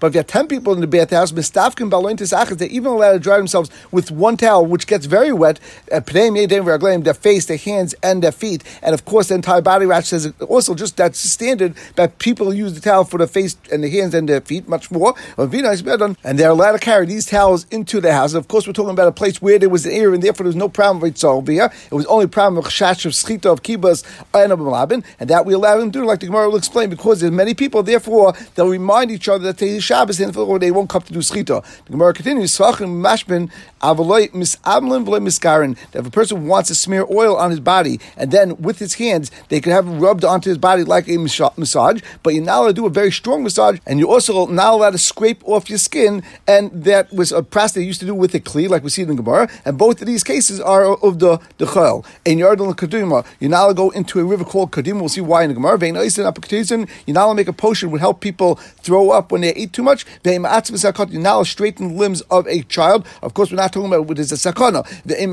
But 0.00 0.06
if 0.06 0.14
you 0.14 0.18
have 0.18 0.26
10 0.26 0.46
people 0.48 0.72
in 0.72 0.80
the 0.80 0.86
bathhouse, 0.86 1.32
mistafkin 1.32 1.90
baloin 1.90 2.14
they're 2.14 2.68
even 2.68 2.92
allowed 2.92 3.12
to 3.12 3.18
dry 3.18 3.36
themselves 3.36 3.70
with 3.90 4.10
one 4.10 4.36
towel, 4.36 4.66
which 4.66 4.86
gets 4.86 5.06
very 5.06 5.32
wet, 5.32 5.58
uh, 5.90 6.00
their 6.00 7.14
face, 7.14 7.46
their 7.46 7.56
hands, 7.56 7.94
and 8.02 8.22
their 8.22 8.32
feet, 8.32 8.62
and 8.82 8.94
of 8.94 9.04
course 9.04 9.28
the 9.28 9.34
entire 9.34 9.60
body 9.60 9.86
rash 9.86 10.08
says 10.08 10.32
also 10.48 10.74
just 10.74 10.96
that's 10.96 11.18
standard 11.18 11.63
that 11.96 12.18
people 12.18 12.52
use 12.52 12.74
the 12.74 12.80
towel 12.80 13.04
for 13.04 13.18
the 13.18 13.26
face 13.26 13.56
and 13.72 13.82
the 13.82 13.90
hands 13.90 14.14
and 14.14 14.28
their 14.28 14.40
feet 14.40 14.68
much 14.68 14.90
more. 14.90 15.14
And 15.38 16.38
they're 16.38 16.50
allowed 16.50 16.72
to 16.72 16.78
carry 16.78 17.06
these 17.06 17.26
towels 17.26 17.66
into 17.70 18.00
the 18.00 18.12
house. 18.12 18.34
Of 18.34 18.48
course, 18.48 18.66
we're 18.66 18.72
talking 18.72 18.90
about 18.90 19.08
a 19.08 19.12
place 19.12 19.40
where 19.40 19.58
there 19.58 19.68
was 19.68 19.86
an 19.86 19.92
air, 19.92 20.12
and 20.12 20.22
therefore 20.22 20.44
there 20.44 20.48
was 20.48 20.56
no 20.56 20.68
problem 20.68 21.00
with 21.00 21.14
Tzolvia. 21.14 21.72
It 21.90 21.94
was 21.94 22.06
only 22.06 22.26
problem 22.26 22.58
of 22.58 22.70
chash 22.70 23.04
of 23.06 23.12
schita 23.12 23.46
of 23.46 23.62
kibas 23.62 24.04
and 24.34 24.52
of 24.52 24.60
and 24.90 25.04
that 25.30 25.46
we 25.46 25.54
allow 25.54 25.78
them 25.78 25.90
to 25.92 26.00
do, 26.00 26.04
like 26.04 26.20
the 26.20 26.26
Gemara 26.26 26.48
will 26.48 26.56
explain, 26.56 26.90
because 26.90 27.20
there's 27.20 27.32
many 27.32 27.54
people. 27.54 27.82
Therefore, 27.82 28.34
they'll 28.54 28.68
remind 28.68 29.10
each 29.10 29.28
other 29.28 29.44
that 29.44 29.58
they 29.58 29.78
Shabbos 29.78 30.20
and 30.20 30.34
they 30.60 30.70
won't 30.70 30.88
come 30.90 31.02
to 31.02 31.12
do 31.12 31.20
schita. 31.20 31.62
The 31.84 31.92
Gemara 31.92 32.12
continues: 32.14 32.56
mashbin 32.56 33.50
miskarin. 33.80 35.76
That 35.92 36.00
if 36.00 36.06
a 36.06 36.10
person 36.10 36.46
wants 36.46 36.68
to 36.68 36.74
smear 36.74 37.06
oil 37.10 37.36
on 37.36 37.50
his 37.50 37.60
body, 37.60 38.00
and 38.16 38.30
then 38.30 38.56
with 38.56 38.78
his 38.78 38.94
hands 38.94 39.30
they 39.48 39.60
could 39.60 39.72
have 39.72 39.86
rubbed 39.86 40.24
onto 40.24 40.48
his 40.50 40.58
body 40.58 40.82
like 40.84 41.08
a 41.08 41.18
massage, 41.58 42.02
but 42.22 42.34
you're 42.34 42.44
not 42.44 42.60
allowed 42.60 42.68
to 42.68 42.74
do 42.74 42.86
a 42.86 42.90
very 42.90 43.12
strong 43.12 43.42
massage, 43.42 43.78
and 43.86 43.98
you're 43.98 44.08
also 44.08 44.46
not 44.46 44.74
allowed 44.74 44.90
to 44.90 44.98
scrape 44.98 45.42
off 45.44 45.68
your 45.68 45.78
skin. 45.78 46.22
And 46.46 46.70
that 46.84 47.12
was 47.12 47.32
a 47.32 47.42
practice 47.42 47.72
they 47.72 47.82
used 47.82 48.00
to 48.00 48.06
do 48.06 48.14
with 48.14 48.34
a 48.34 48.40
kli, 48.40 48.68
like 48.68 48.82
we 48.82 48.90
see 48.90 49.02
in 49.02 49.08
the 49.08 49.14
Gemara. 49.14 49.48
And 49.64 49.78
both 49.78 50.00
of 50.00 50.06
these 50.06 50.24
cases 50.24 50.60
are 50.60 50.84
of 50.84 51.18
the 51.18 51.38
the 51.58 51.66
chayil. 51.66 52.04
In 52.24 52.38
Yarden 52.38 52.74
Kadima, 52.74 53.24
you're 53.40 53.50
not 53.50 53.64
allowed 53.64 53.68
to 53.68 53.74
go 53.74 53.90
into 53.90 54.20
a 54.20 54.24
river 54.24 54.44
called 54.44 54.70
Kadima. 54.70 55.00
We'll 55.00 55.08
see 55.08 55.20
why 55.20 55.42
in 55.44 55.48
the 55.48 55.54
Gemara. 55.54 55.78
You're 55.84 55.92
not 55.92 57.24
allowed 57.24 57.32
to 57.32 57.34
make 57.34 57.48
a 57.48 57.52
potion 57.52 57.90
would 57.90 58.00
help 58.00 58.20
people 58.20 58.56
throw 58.82 59.10
up 59.10 59.32
when 59.32 59.40
they 59.42 59.54
eat 59.54 59.72
too 59.72 59.82
much. 59.82 60.04
You're 60.24 60.38
not 60.40 60.70
allowed 60.70 61.44
to 61.44 61.44
straighten 61.44 61.88
the 61.88 61.94
limbs 61.94 62.20
of 62.22 62.46
a 62.46 62.62
child. 62.62 63.06
Of 63.22 63.34
course, 63.34 63.50
we're 63.50 63.56
not 63.56 63.72
talking 63.72 63.88
about 63.88 64.06
what 64.06 64.18
is 64.18 64.32
a 64.32 64.36
sakana. 64.36 64.84
You're 65.04 65.28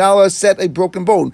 not 0.00 0.12
allowed 0.12 0.24
to 0.24 0.30
set 0.30 0.60
a 0.60 0.68
broken 0.68 1.04
bone. 1.04 1.32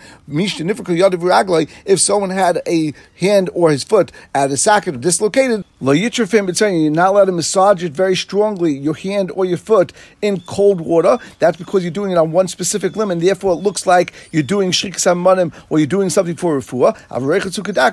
If 1.84 2.00
someone 2.00 2.30
had 2.30 2.62
a 2.66 2.92
hand 3.18 3.31
or 3.54 3.70
his 3.70 3.84
foot 3.84 4.12
at 4.34 4.50
a 4.50 4.56
socket 4.56 5.00
dislocated, 5.00 5.64
lo 5.80 5.94
yitrafim 5.94 6.48
b'tzayin, 6.48 6.82
you're 6.82 6.90
not 6.90 7.08
allowed 7.08 7.24
to 7.26 7.32
massage 7.32 7.82
it 7.82 7.92
very 7.92 8.16
strongly, 8.16 8.72
your 8.72 8.94
hand 8.94 9.30
or 9.34 9.44
your 9.44 9.58
foot, 9.58 9.92
in 10.20 10.40
cold 10.40 10.80
water. 10.80 11.18
That's 11.38 11.56
because 11.56 11.82
you're 11.82 11.90
doing 11.90 12.12
it 12.12 12.18
on 12.18 12.32
one 12.32 12.48
specific 12.48 12.96
limb, 12.96 13.10
and 13.10 13.20
therefore 13.20 13.52
it 13.52 13.56
looks 13.56 13.86
like 13.86 14.12
you're 14.30 14.42
doing 14.42 14.70
shrik 14.70 14.94
manim 15.16 15.52
or 15.68 15.78
you're 15.78 15.86
doing 15.86 16.10
something 16.10 16.36
for 16.36 16.58
refuah. 16.58 16.96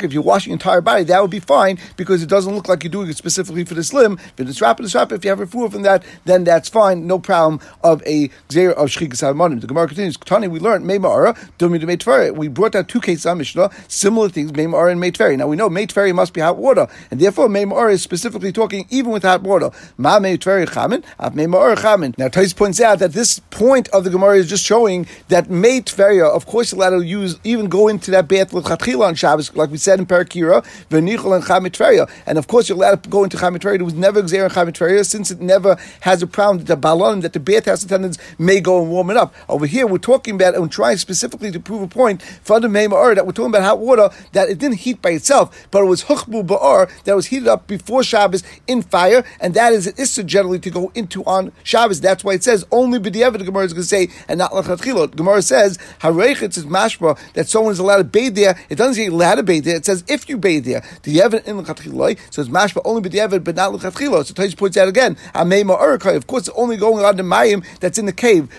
If 0.03 0.13
you're 0.13 0.23
washing 0.23 0.51
your 0.51 0.55
entire 0.55 0.81
body, 0.81 1.03
that 1.03 1.21
would 1.21 1.31
be 1.31 1.39
fine 1.39 1.77
because 1.95 2.21
it 2.23 2.29
doesn't 2.29 2.53
look 2.53 2.67
like 2.67 2.83
you're 2.83 2.91
doing 2.91 3.09
it 3.09 3.17
specifically 3.17 3.65
for 3.65 3.73
this 3.73 3.93
limb. 3.93 4.19
If 4.37 4.47
it's 4.47 4.61
rapid, 4.61 4.85
it's 4.85 4.95
rapid. 4.95 5.15
If 5.15 5.25
you 5.25 5.29
have 5.29 5.39
refuah 5.39 5.71
from 5.71 5.83
that, 5.83 6.03
then 6.25 6.43
that's 6.43 6.69
fine. 6.69 7.07
No 7.07 7.19
problem 7.19 7.59
of 7.83 8.01
a 8.05 8.29
zera 8.49 8.73
of 8.73 8.89
shrik 8.89 9.09
manim. 9.35 9.61
The 9.61 9.67
Gemara 9.67 9.87
continues. 9.87 10.17
Tani, 10.17 10.47
we 10.47 10.59
learned 10.59 10.85
meimara 10.85 11.35
dumi 11.57 11.79
de 11.79 12.33
We 12.33 12.47
brought 12.47 12.73
down 12.73 12.85
two 12.85 13.01
cases 13.01 13.25
on 13.25 13.37
Mishnah, 13.37 13.69
similar 13.87 14.29
things, 14.29 14.51
meimara 14.51 14.91
and 14.91 15.01
meitferi. 15.19 15.37
Now 15.37 15.47
we 15.47 15.55
know 15.55 15.69
meitferi 15.69 16.13
must 16.13 16.33
be 16.33 16.41
hot 16.41 16.57
water, 16.57 16.87
and 17.11 17.19
therefore 17.19 17.47
meimara 17.47 17.91
is 17.93 18.01
specifically 18.01 18.51
talking 18.51 18.85
even 18.89 19.11
with 19.11 19.23
hot 19.23 19.41
water. 19.43 19.71
Ma 19.97 20.19
meitferi 20.19 20.67
chamin, 20.67 21.03
av 21.19 21.33
meimara 21.33 21.75
chamin. 21.77 22.17
Now 22.17 22.27
Tais 22.27 22.53
points 22.53 22.79
out 22.79 22.99
that 22.99 23.13
this 23.13 23.39
point 23.39 23.87
of 23.89 24.03
the 24.03 24.09
Gemara 24.09 24.37
is 24.37 24.49
just 24.49 24.65
showing 24.65 25.07
that 25.27 25.47
meitferi, 25.47 26.21
of 26.21 26.45
course, 26.45 26.71
allowed 26.71 26.91
to 26.91 27.01
use 27.01 27.37
even 27.43 27.67
go 27.67 27.87
into 27.87 28.11
that 28.11 28.27
bath 28.27 28.53
with 28.53 28.65
chatchila 28.65 29.07
on 29.07 29.15
Shabbos, 29.15 29.55
like 29.55 29.71
we 29.71 29.77
said 29.77 29.99
in 29.99 30.05
Parakira, 30.05 30.63
v'nichol 30.89 31.35
and 31.35 31.43
chamitferia, 31.43 32.09
and 32.25 32.37
of 32.37 32.47
course 32.47 32.69
you're 32.69 32.77
allowed 32.77 33.03
to 33.03 33.09
go 33.09 33.23
into 33.23 33.37
chamitferia. 33.37 33.77
There 33.77 33.85
was 33.85 33.93
never 33.93 34.21
xer 34.23 34.49
chamitferia 34.49 35.05
since 35.05 35.31
it 35.31 35.41
never 35.41 35.77
has 36.01 36.21
a 36.21 36.27
problem 36.27 36.59
that 36.59 36.67
the 36.67 36.77
balon 36.77 37.21
that 37.21 37.33
the 37.33 37.39
bathhouse 37.39 37.83
attendants 37.83 38.17
may 38.37 38.59
go 38.59 38.81
and 38.81 38.91
warm 38.91 39.09
it 39.09 39.17
up. 39.17 39.33
Over 39.47 39.65
here 39.65 39.87
we're 39.87 39.97
talking 39.97 40.35
about 40.35 40.55
and 40.55 40.71
trying 40.71 40.97
specifically 40.97 41.51
to 41.51 41.59
prove 41.59 41.81
a 41.81 41.87
point 41.87 42.21
for 42.21 42.59
the 42.59 42.67
meimara 42.67 43.15
that 43.15 43.25
we're 43.25 43.31
talking 43.31 43.49
about 43.49 43.63
hot 43.63 43.79
water 43.79 44.09
that 44.33 44.49
it 44.49 44.59
didn't 44.59 44.77
heat 44.77 45.01
by 45.01 45.08
by 45.09 45.15
itself, 45.15 45.67
but 45.71 45.81
it 45.81 45.85
was 45.85 46.03
huchbu 46.03 46.45
ba'ar 46.45 46.89
that 47.03 47.15
was 47.15 47.27
heated 47.27 47.47
up 47.47 47.67
before 47.67 48.03
Shabbos 48.03 48.43
in 48.67 48.81
fire, 48.81 49.23
and 49.39 49.53
that 49.55 49.73
is 49.73 49.87
an 49.87 49.93
issa 49.97 50.23
generally 50.23 50.59
to 50.59 50.69
go 50.69 50.91
into 50.93 51.23
on 51.25 51.51
Shabbos. 51.63 52.01
That's 52.01 52.23
why 52.23 52.33
it 52.33 52.43
says 52.43 52.65
only 52.71 52.99
b'diavad. 52.99 53.39
The 53.39 53.45
Gemara 53.45 53.65
is 53.65 53.73
going 53.73 53.83
to 53.83 53.87
say, 53.87 54.09
and 54.27 54.37
not 54.37 54.51
lachatchilot. 54.51 55.15
Gemara 55.15 55.41
says 55.41 55.77
hareichetz 56.01 56.57
is 56.57 56.65
mashma 56.65 57.17
that 57.33 57.47
someone 57.47 57.71
is 57.71 57.79
allowed 57.79 57.97
to 57.97 58.03
bathe 58.03 58.35
there. 58.35 58.57
It 58.69 58.75
doesn't 58.75 58.95
say 58.95 59.07
allowed 59.07 59.35
to 59.35 59.43
bathe 59.43 59.65
there. 59.65 59.77
It 59.77 59.85
says 59.85 60.03
if 60.07 60.29
you 60.29 60.37
bathe 60.37 60.65
there. 60.65 60.83
The 61.03 61.21
evidence 61.21 61.47
in 61.47 61.57
lachatchilot 61.57 62.19
so 62.29 62.41
it's 62.41 62.51
mashma 62.51 62.81
only 62.85 63.01
b'diavad, 63.09 63.43
but 63.43 63.55
not 63.55 63.73
lachatchilot. 63.73 64.25
So 64.25 64.33
Taish 64.33 64.55
points 64.57 64.77
out 64.77 64.87
again, 64.87 65.15
amei 65.33 65.63
ma'arakai. 65.63 66.15
Of 66.15 66.27
course, 66.27 66.49
only 66.49 66.77
going 66.77 67.03
on 67.03 67.15
the 67.15 67.23
mayim 67.23 67.65
that's 67.79 67.97
in 67.97 68.05
the 68.05 68.13
cave. 68.13 68.49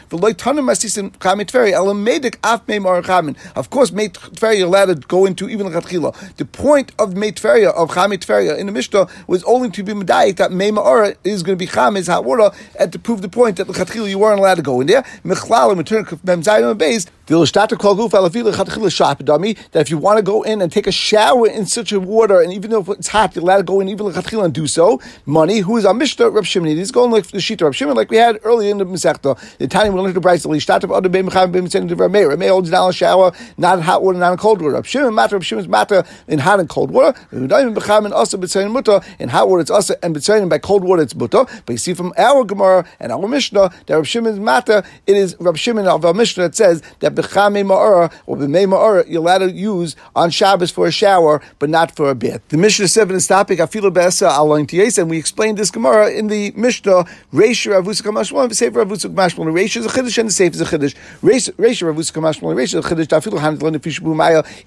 Of 3.57 3.71
course, 3.71 3.93
mei 3.93 4.09
tveri 4.09 4.63
allowed 4.65 4.87
to 4.87 4.95
go 5.07 5.27
into 5.27 5.49
even 5.49 5.67
lachatchila. 5.69 6.37
The 6.41 6.47
point 6.47 6.93
of 6.99 7.15
mei 7.15 7.33
tveria 7.33 7.71
of 7.75 7.91
chamit 7.91 8.21
tveria 8.25 8.57
in 8.57 8.65
the 8.65 8.73
Mishnah 8.73 9.07
was 9.27 9.45
only 9.45 9.69
to 9.73 9.83
be 9.83 9.93
medayik 9.93 10.37
that 10.37 10.51
mei 10.51 10.71
ma'ara 10.71 11.15
is 11.23 11.43
going 11.43 11.59
to 11.59 11.63
be 11.63 11.71
chametz 11.71 12.09
hot 12.09 12.25
water, 12.25 12.51
and 12.79 12.91
to 12.95 12.99
prove 12.99 13.21
the 13.21 13.29
point 13.29 13.59
that 13.59 13.67
lachatchila 13.67 14.09
you 14.09 14.19
weren't 14.19 14.39
allowed 14.39 14.55
to 14.55 14.63
go 14.63 14.81
in 14.81 14.87
there. 14.87 15.03
Mechlal 15.23 15.69
and 15.69 15.77
return 15.77 16.07
mem 16.25 16.41
zayim 16.41 16.79
base 16.79 17.05
that 17.31 17.41
if 19.75 19.91
you 19.91 19.99
want 19.99 20.17
to 20.17 20.23
go 20.23 20.43
in 20.43 20.61
and 20.61 20.73
take 20.73 20.89
a 20.89 20.93
shower 20.93 21.47
in 21.47 21.65
such 21.65 21.93
a 21.93 22.01
water, 22.01 22.41
and 22.41 22.53
even 22.53 22.73
though 22.73 22.85
it's 22.89 23.07
hot, 23.07 23.37
you're 23.37 23.45
allowed 23.45 23.59
to 23.59 23.63
go 23.63 23.79
in 23.79 23.89
even 23.89 24.07
lechatchila 24.07 24.47
and 24.47 24.55
do 24.55 24.67
so. 24.67 25.01
Money, 25.27 25.59
who 25.59 25.77
is 25.77 25.85
a 25.85 25.95
Mishnah, 25.95 26.29
Reb 26.29 26.45
Shimon. 26.45 26.77
He's 26.77 26.91
going 26.91 27.13
like 27.13 27.29
the 27.29 27.39
Shita 27.39 27.63
Reb 27.63 27.75
Shimon, 27.75 27.95
like 27.95 28.11
we 28.11 28.17
had 28.17 28.41
earlier 28.43 28.73
in 28.73 28.79
the 28.79 28.85
Masechta. 28.85 29.39
The 29.59 29.69
time 29.69 29.93
we 29.93 30.01
learned 30.01 30.17
the 30.17 30.21
Bryce, 30.21 30.45
Lishtat 30.45 30.83
of 30.83 30.91
other 30.91 31.09
Beim 31.09 31.29
Chayim 31.29 31.53
Beim 31.53 31.67
Tzedin 31.67 31.87
Devar 31.87 32.09
Meir. 32.09 32.37
May 32.37 32.49
holds 32.49 32.69
down 32.69 32.91
a 32.91 32.93
shower, 32.93 33.31
not 33.57 33.79
in 33.79 33.85
hot 33.85 34.03
water, 34.03 34.19
not 34.19 34.33
in 34.33 34.39
cold 34.39 34.61
water. 34.61 34.75
Reb 34.75 34.87
Shimon 34.87 35.15
matter, 35.15 35.37
Reb 35.37 35.45
Shimon's 35.45 35.69
matter 35.69 36.05
in 36.31 36.39
hot 36.39 36.61
and 36.61 36.69
cold 36.69 36.91
water. 36.91 37.13
In 37.33 37.51
hot 37.51 39.49
water 39.49 39.61
it's 39.61 39.71
also 39.71 39.95
and 40.03 40.17
B'Tzein 40.17 40.49
by 40.49 40.59
cold 40.59 40.85
water 40.85 41.03
it's 41.03 41.15
Mutter. 41.15 41.45
But 41.67 41.73
you 41.73 41.79
see 41.79 41.93
from 41.93 42.15
our 42.17 42.45
Gemara 42.45 42.87
and 42.99 43.13
our 43.13 43.29
Mishnah 43.29 43.71
that 43.87 43.95
Reb 43.95 44.07
Shimon's 44.07 44.39
matter, 44.41 44.83
it 45.07 45.17
is 45.17 45.37
Reb 45.39 45.57
Shimon 45.57 45.87
of 45.87 46.05
our 46.05 46.15
Mishnah 46.15 46.45
that 46.45 46.55
says 46.55 46.83
that 47.01 47.15
B'Chame 47.15 47.67
Ma'ara 47.67 48.13
or 48.27 48.37
b'mei 48.37 48.67
ma'ara 48.67 49.07
you're 49.09 49.21
allowed 49.21 49.39
to 49.39 49.51
use 49.51 49.97
on 50.15 50.31
Shabbos 50.31 50.71
for 50.71 50.87
a 50.87 50.93
shower, 50.93 51.43
but 51.59 51.69
not 51.69 51.95
for 51.97 52.11
a 52.11 52.15
bath. 52.15 52.41
The 52.49 52.57
Mishnah 52.57 52.89
seven 52.89 53.17
is 53.17 53.27
topic 53.27 53.59
afilu 53.59 53.93
be'esa 53.93 54.31
tiyes, 54.67 54.99
and 54.99 55.11
we 55.11 55.19
explained 55.19 55.59
this 55.59 55.71
Gemara 55.71 56.11
in 56.11 56.29
the 56.29 56.53
Mishnah. 56.53 57.05
Reish 57.33 57.67
Ravusa 57.71 58.03
Kamashmon, 58.03 58.55
Sefer 58.55 58.85
Ravusa 58.85 59.13
Kamashmon. 59.13 59.53
Reish 59.53 59.77
is 59.77 59.87
a 59.87 59.89
chiddush 59.89 60.19
and 60.19 60.29
the 60.29 60.33
Sefer 60.33 60.55
is 60.55 60.61
a 60.61 60.65
chiddush. 60.65 60.95
Reish 61.23 61.51
Ravusa 61.53 62.13
Kamashmon. 62.13 62.55
Reish 62.55 62.75
is 62.75 62.75
a 62.75 62.83
chiddush. 62.83 63.11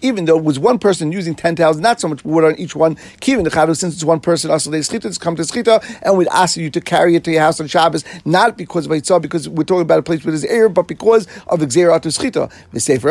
Even 0.01 0.25
though 0.25 0.37
it 0.37 0.43
was 0.43 0.59
one 0.59 0.79
person 0.79 1.11
using 1.11 1.35
ten 1.35 1.52
thousand, 1.55 1.81
not 1.83 1.99
so 1.99 2.07
much 2.07 2.23
water 2.25 2.47
on 2.47 2.55
each 2.55 2.75
one. 2.75 2.95
Kivin 3.21 3.43
the 3.43 3.49
chadu 3.49 3.75
since 3.75 3.93
it's 3.93 4.03
one 4.03 4.19
person, 4.19 4.51
also 4.51 4.69
they 4.69 4.79
schita, 4.79 5.05
it's 5.05 5.17
come 5.17 5.35
to 5.35 5.43
schita, 5.43 5.83
and 6.01 6.17
we'd 6.17 6.27
ask 6.29 6.57
you 6.57 6.69
to 6.69 6.81
carry 6.81 7.15
it 7.15 7.23
to 7.23 7.31
your 7.31 7.41
house 7.41 7.59
on 7.59 7.67
Shabbos, 7.67 8.03
not 8.25 8.57
because 8.57 8.85
of 8.85 8.91
Eitzah, 8.91 9.21
because 9.21 9.47
we're 9.49 9.63
talking 9.63 9.81
about 9.81 9.99
a 9.99 10.03
place 10.03 10.23
where 10.23 10.31
there's 10.31 10.45
air, 10.45 10.69
but 10.69 10.87
because 10.87 11.27
of 11.47 11.59
the 11.59 11.65
Xerah 11.65 12.01
to 12.01 12.09
schita. 12.09 12.51
The 12.71 12.79
Sefer 12.79 13.09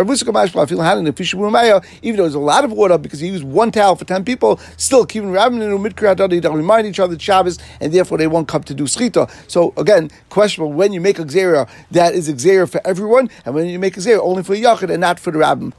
even 2.03 2.17
though 2.17 2.23
there's 2.23 2.35
a 2.35 2.39
lot 2.39 2.65
of 2.65 2.73
water 2.73 2.99
because 2.99 3.21
he 3.21 3.29
used 3.29 3.45
one 3.45 3.71
towel 3.71 3.97
for 3.97 4.05
ten 4.05 4.25
people, 4.25 4.59
still 4.77 5.07
keeping 5.07 5.31
Rabbin 5.31 5.63
and 5.63 5.79
Midkrat 5.79 6.17
they'll 6.17 6.53
remind 6.53 6.87
each 6.87 7.01
other 7.01 7.19
Shabbos, 7.19 7.59
and 7.81 7.93
therefore 7.93 8.19
they 8.19 8.27
won't 8.27 8.49
come 8.49 8.63
to 8.65 8.75
do 8.75 8.85
schita. 8.85 9.31
So 9.51 9.73
again, 9.77 10.11
questionable 10.31 10.73
when 10.73 10.93
you 10.93 11.01
make 11.01 11.19
a 11.19 11.25
xera 11.25 11.69
that 11.91 12.15
is 12.15 12.29
a 12.29 12.67
for 12.67 12.81
everyone, 12.87 13.31
and 13.45 13.55
when 13.55 13.67
you 13.67 13.79
make 13.79 13.97
a 13.97 14.01
xera 14.01 14.21
only 14.21 14.43
for 14.43 14.55
Yachid 14.55 14.91
and 14.91 15.01
not 15.01 15.19
for 15.19 15.31
the 15.31 15.39
Rabbin. 15.39 15.73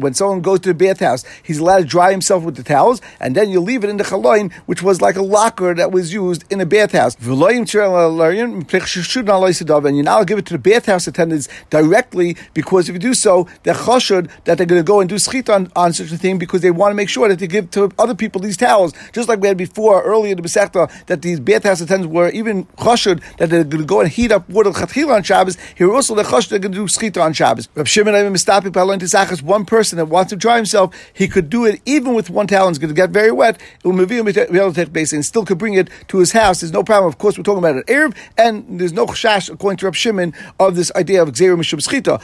When 0.00 0.14
someone 0.14 0.25
goes 0.42 0.60
to 0.60 0.68
the 0.68 0.74
bathhouse, 0.74 1.24
he's 1.42 1.58
allowed 1.58 1.78
to 1.78 1.84
dry 1.84 2.10
himself 2.10 2.42
with 2.42 2.56
the 2.56 2.62
towels, 2.62 3.00
and 3.20 3.34
then 3.34 3.50
you 3.50 3.60
leave 3.60 3.84
it 3.84 3.90
in 3.90 3.96
the 3.96 4.04
chaloin, 4.04 4.52
which 4.66 4.82
was 4.82 5.00
like 5.00 5.16
a 5.16 5.22
locker 5.22 5.74
that 5.74 5.92
was 5.92 6.12
used 6.12 6.44
in 6.50 6.60
a 6.60 6.66
bathhouse. 6.66 7.16
And 7.16 7.26
you're 9.96 10.04
now 10.04 10.24
give 10.24 10.38
it 10.38 10.46
to 10.46 10.54
the 10.54 10.58
bathhouse 10.58 11.06
attendants 11.06 11.48
directly 11.70 12.36
because 12.54 12.88
if 12.88 12.94
you 12.94 12.98
do 12.98 13.14
so, 13.14 13.46
they're 13.62 13.74
chashud 13.74 14.30
that 14.44 14.58
they're 14.58 14.66
going 14.66 14.80
to 14.80 14.86
go 14.86 15.00
and 15.00 15.08
do 15.08 15.16
schita 15.16 15.54
on, 15.54 15.70
on, 15.76 15.92
such 15.92 16.12
a 16.12 16.18
thing 16.18 16.38
because 16.38 16.60
they 16.60 16.70
want 16.70 16.90
to 16.90 16.94
make 16.94 17.08
sure 17.08 17.28
that 17.28 17.38
they 17.38 17.46
give 17.46 17.70
to 17.72 17.90
other 17.98 18.14
people 18.14 18.40
these 18.40 18.56
towels. 18.56 18.92
Just 19.12 19.28
like 19.28 19.40
we 19.40 19.48
had 19.48 19.56
before 19.56 20.02
earlier 20.02 20.32
in 20.32 20.36
the 20.36 20.42
Masechta 20.42 20.90
that 21.06 21.22
these 21.22 21.40
bathhouse 21.40 21.80
attendants 21.80 22.12
were 22.12 22.28
even 22.30 22.64
chashud 22.78 23.22
that 23.38 23.50
they're 23.50 23.64
going 23.64 23.82
to 23.82 23.86
go 23.86 24.00
and 24.00 24.10
heat 24.10 24.32
up 24.32 24.48
water 24.48 24.70
chatchila 24.70 25.16
on 25.16 25.22
Shabbos. 25.22 25.56
Here 25.74 25.92
also 25.92 26.14
the 26.14 26.22
chashud 26.22 26.50
they're 26.50 26.58
going 26.58 26.72
to 26.72 26.78
do 26.78 26.86
schita 26.86 27.22
on 27.22 27.32
Shabbos. 27.32 27.68
One 29.42 29.64
person 29.64 29.98
that 29.98 30.06
wants 30.16 30.30
to 30.30 30.36
dry 30.36 30.56
himself, 30.56 30.94
he 31.12 31.28
could 31.28 31.50
do 31.50 31.64
it 31.66 31.80
even 31.84 32.14
with 32.14 32.30
one 32.30 32.46
towel 32.46 32.68
it's 32.68 32.78
going 32.78 32.88
to 32.88 32.94
get 32.94 33.10
very 33.10 33.30
wet. 33.30 33.60
And 33.84 35.24
still 35.24 35.44
could 35.44 35.58
bring 35.58 35.74
it 35.74 35.88
to 36.08 36.18
his 36.18 36.32
house. 36.32 36.60
There's 36.60 36.72
no 36.72 36.82
problem. 36.82 37.08
Of 37.08 37.18
course, 37.18 37.36
we're 37.36 37.44
talking 37.44 37.58
about 37.58 37.76
an 37.76 37.84
Arab, 37.88 38.16
and 38.38 38.80
there's 38.80 38.92
no 38.92 39.06
chash 39.06 39.50
according 39.52 39.76
to 39.78 39.86
Rab 39.86 39.94
Shimon 39.94 40.32
of 40.58 40.74
this 40.74 40.90
idea 40.96 41.22
of 41.22 41.28
Xer 41.32 41.54
Mishum 41.56 41.80
Schita. 41.80 42.20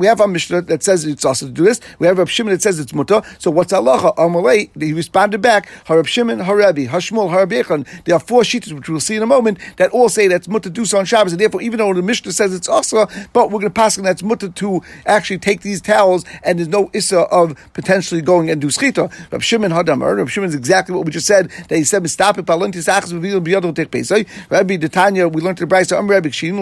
We 0.00 0.06
have 0.06 0.20
a 0.20 0.28
Mishnah 0.28 0.62
that 0.62 0.82
says 0.82 1.04
it's 1.04 1.24
also 1.24 1.46
to 1.46 1.52
do 1.52 1.64
this. 1.64 1.80
We 1.98 2.06
have 2.06 2.18
Rab 2.18 2.28
Shimon 2.28 2.52
that 2.52 2.62
says 2.62 2.78
it's 2.80 2.92
mutter. 2.92 3.22
So 3.38 3.50
what's 3.50 3.72
halacha? 3.72 4.16
Amalei, 4.16 4.70
he 4.80 4.92
responded 4.92 5.40
back, 5.40 5.68
Harab 5.86 6.06
Shimon, 6.06 6.40
Harabi, 6.40 6.88
Hashmul, 6.88 7.30
Harabechan. 7.30 7.86
There 8.04 8.16
are 8.16 8.20
four 8.20 8.42
sheets, 8.44 8.72
which 8.72 8.88
we'll 8.88 9.00
see 9.00 9.16
in 9.16 9.22
a 9.22 9.26
moment, 9.26 9.58
that 9.76 9.90
all 9.92 10.08
say 10.08 10.26
that's 10.26 10.48
mutter 10.48 10.64
to 10.64 10.70
do 10.70 10.84
so 10.84 10.98
on 10.98 11.04
Shabbos. 11.04 11.32
And 11.32 11.40
therefore, 11.40 11.62
even 11.62 11.78
though 11.78 11.92
the 11.94 12.02
Mishnah 12.02 12.32
says 12.32 12.54
it's 12.54 12.68
also, 12.68 13.06
but 13.32 13.50
we're 13.50 13.60
going 13.60 13.64
to 13.64 13.70
pass 13.70 13.98
on 13.98 14.04
that's 14.04 14.22
mutter 14.22 14.48
to 14.48 14.82
actually 15.06 15.38
take 15.38 15.62
these 15.62 15.80
towels, 15.80 16.24
and 16.42 16.58
there's 16.58 16.68
no 16.68 16.90
issa 16.92 17.20
of 17.20 17.56
potentially 17.72 18.22
going 18.22 18.50
and 18.50 18.60
do 18.60 18.68
schita. 18.68 19.12
Rab 19.30 19.42
Shimon 19.42 19.72
Hadamar. 19.72 20.16
Rab 20.16 20.28
Shimon 20.28 20.48
is 20.48 20.54
exactly 20.54 20.94
what 20.94 21.04
we 21.04 21.12
just 21.12 21.26
said. 21.26 21.50
That 21.68 21.76
he 21.76 21.84
said, 21.84 22.08
"Stop 22.10 22.38
it." 22.38 22.48
Rabbi 22.48 24.76
Detanya, 24.76 25.32
we 25.32 25.42
learned 25.42 25.58
the 25.58 25.66
Brisa. 25.66 25.98
I'm 25.98 26.08
Rabbi 26.08 26.30
Shin 26.30 26.54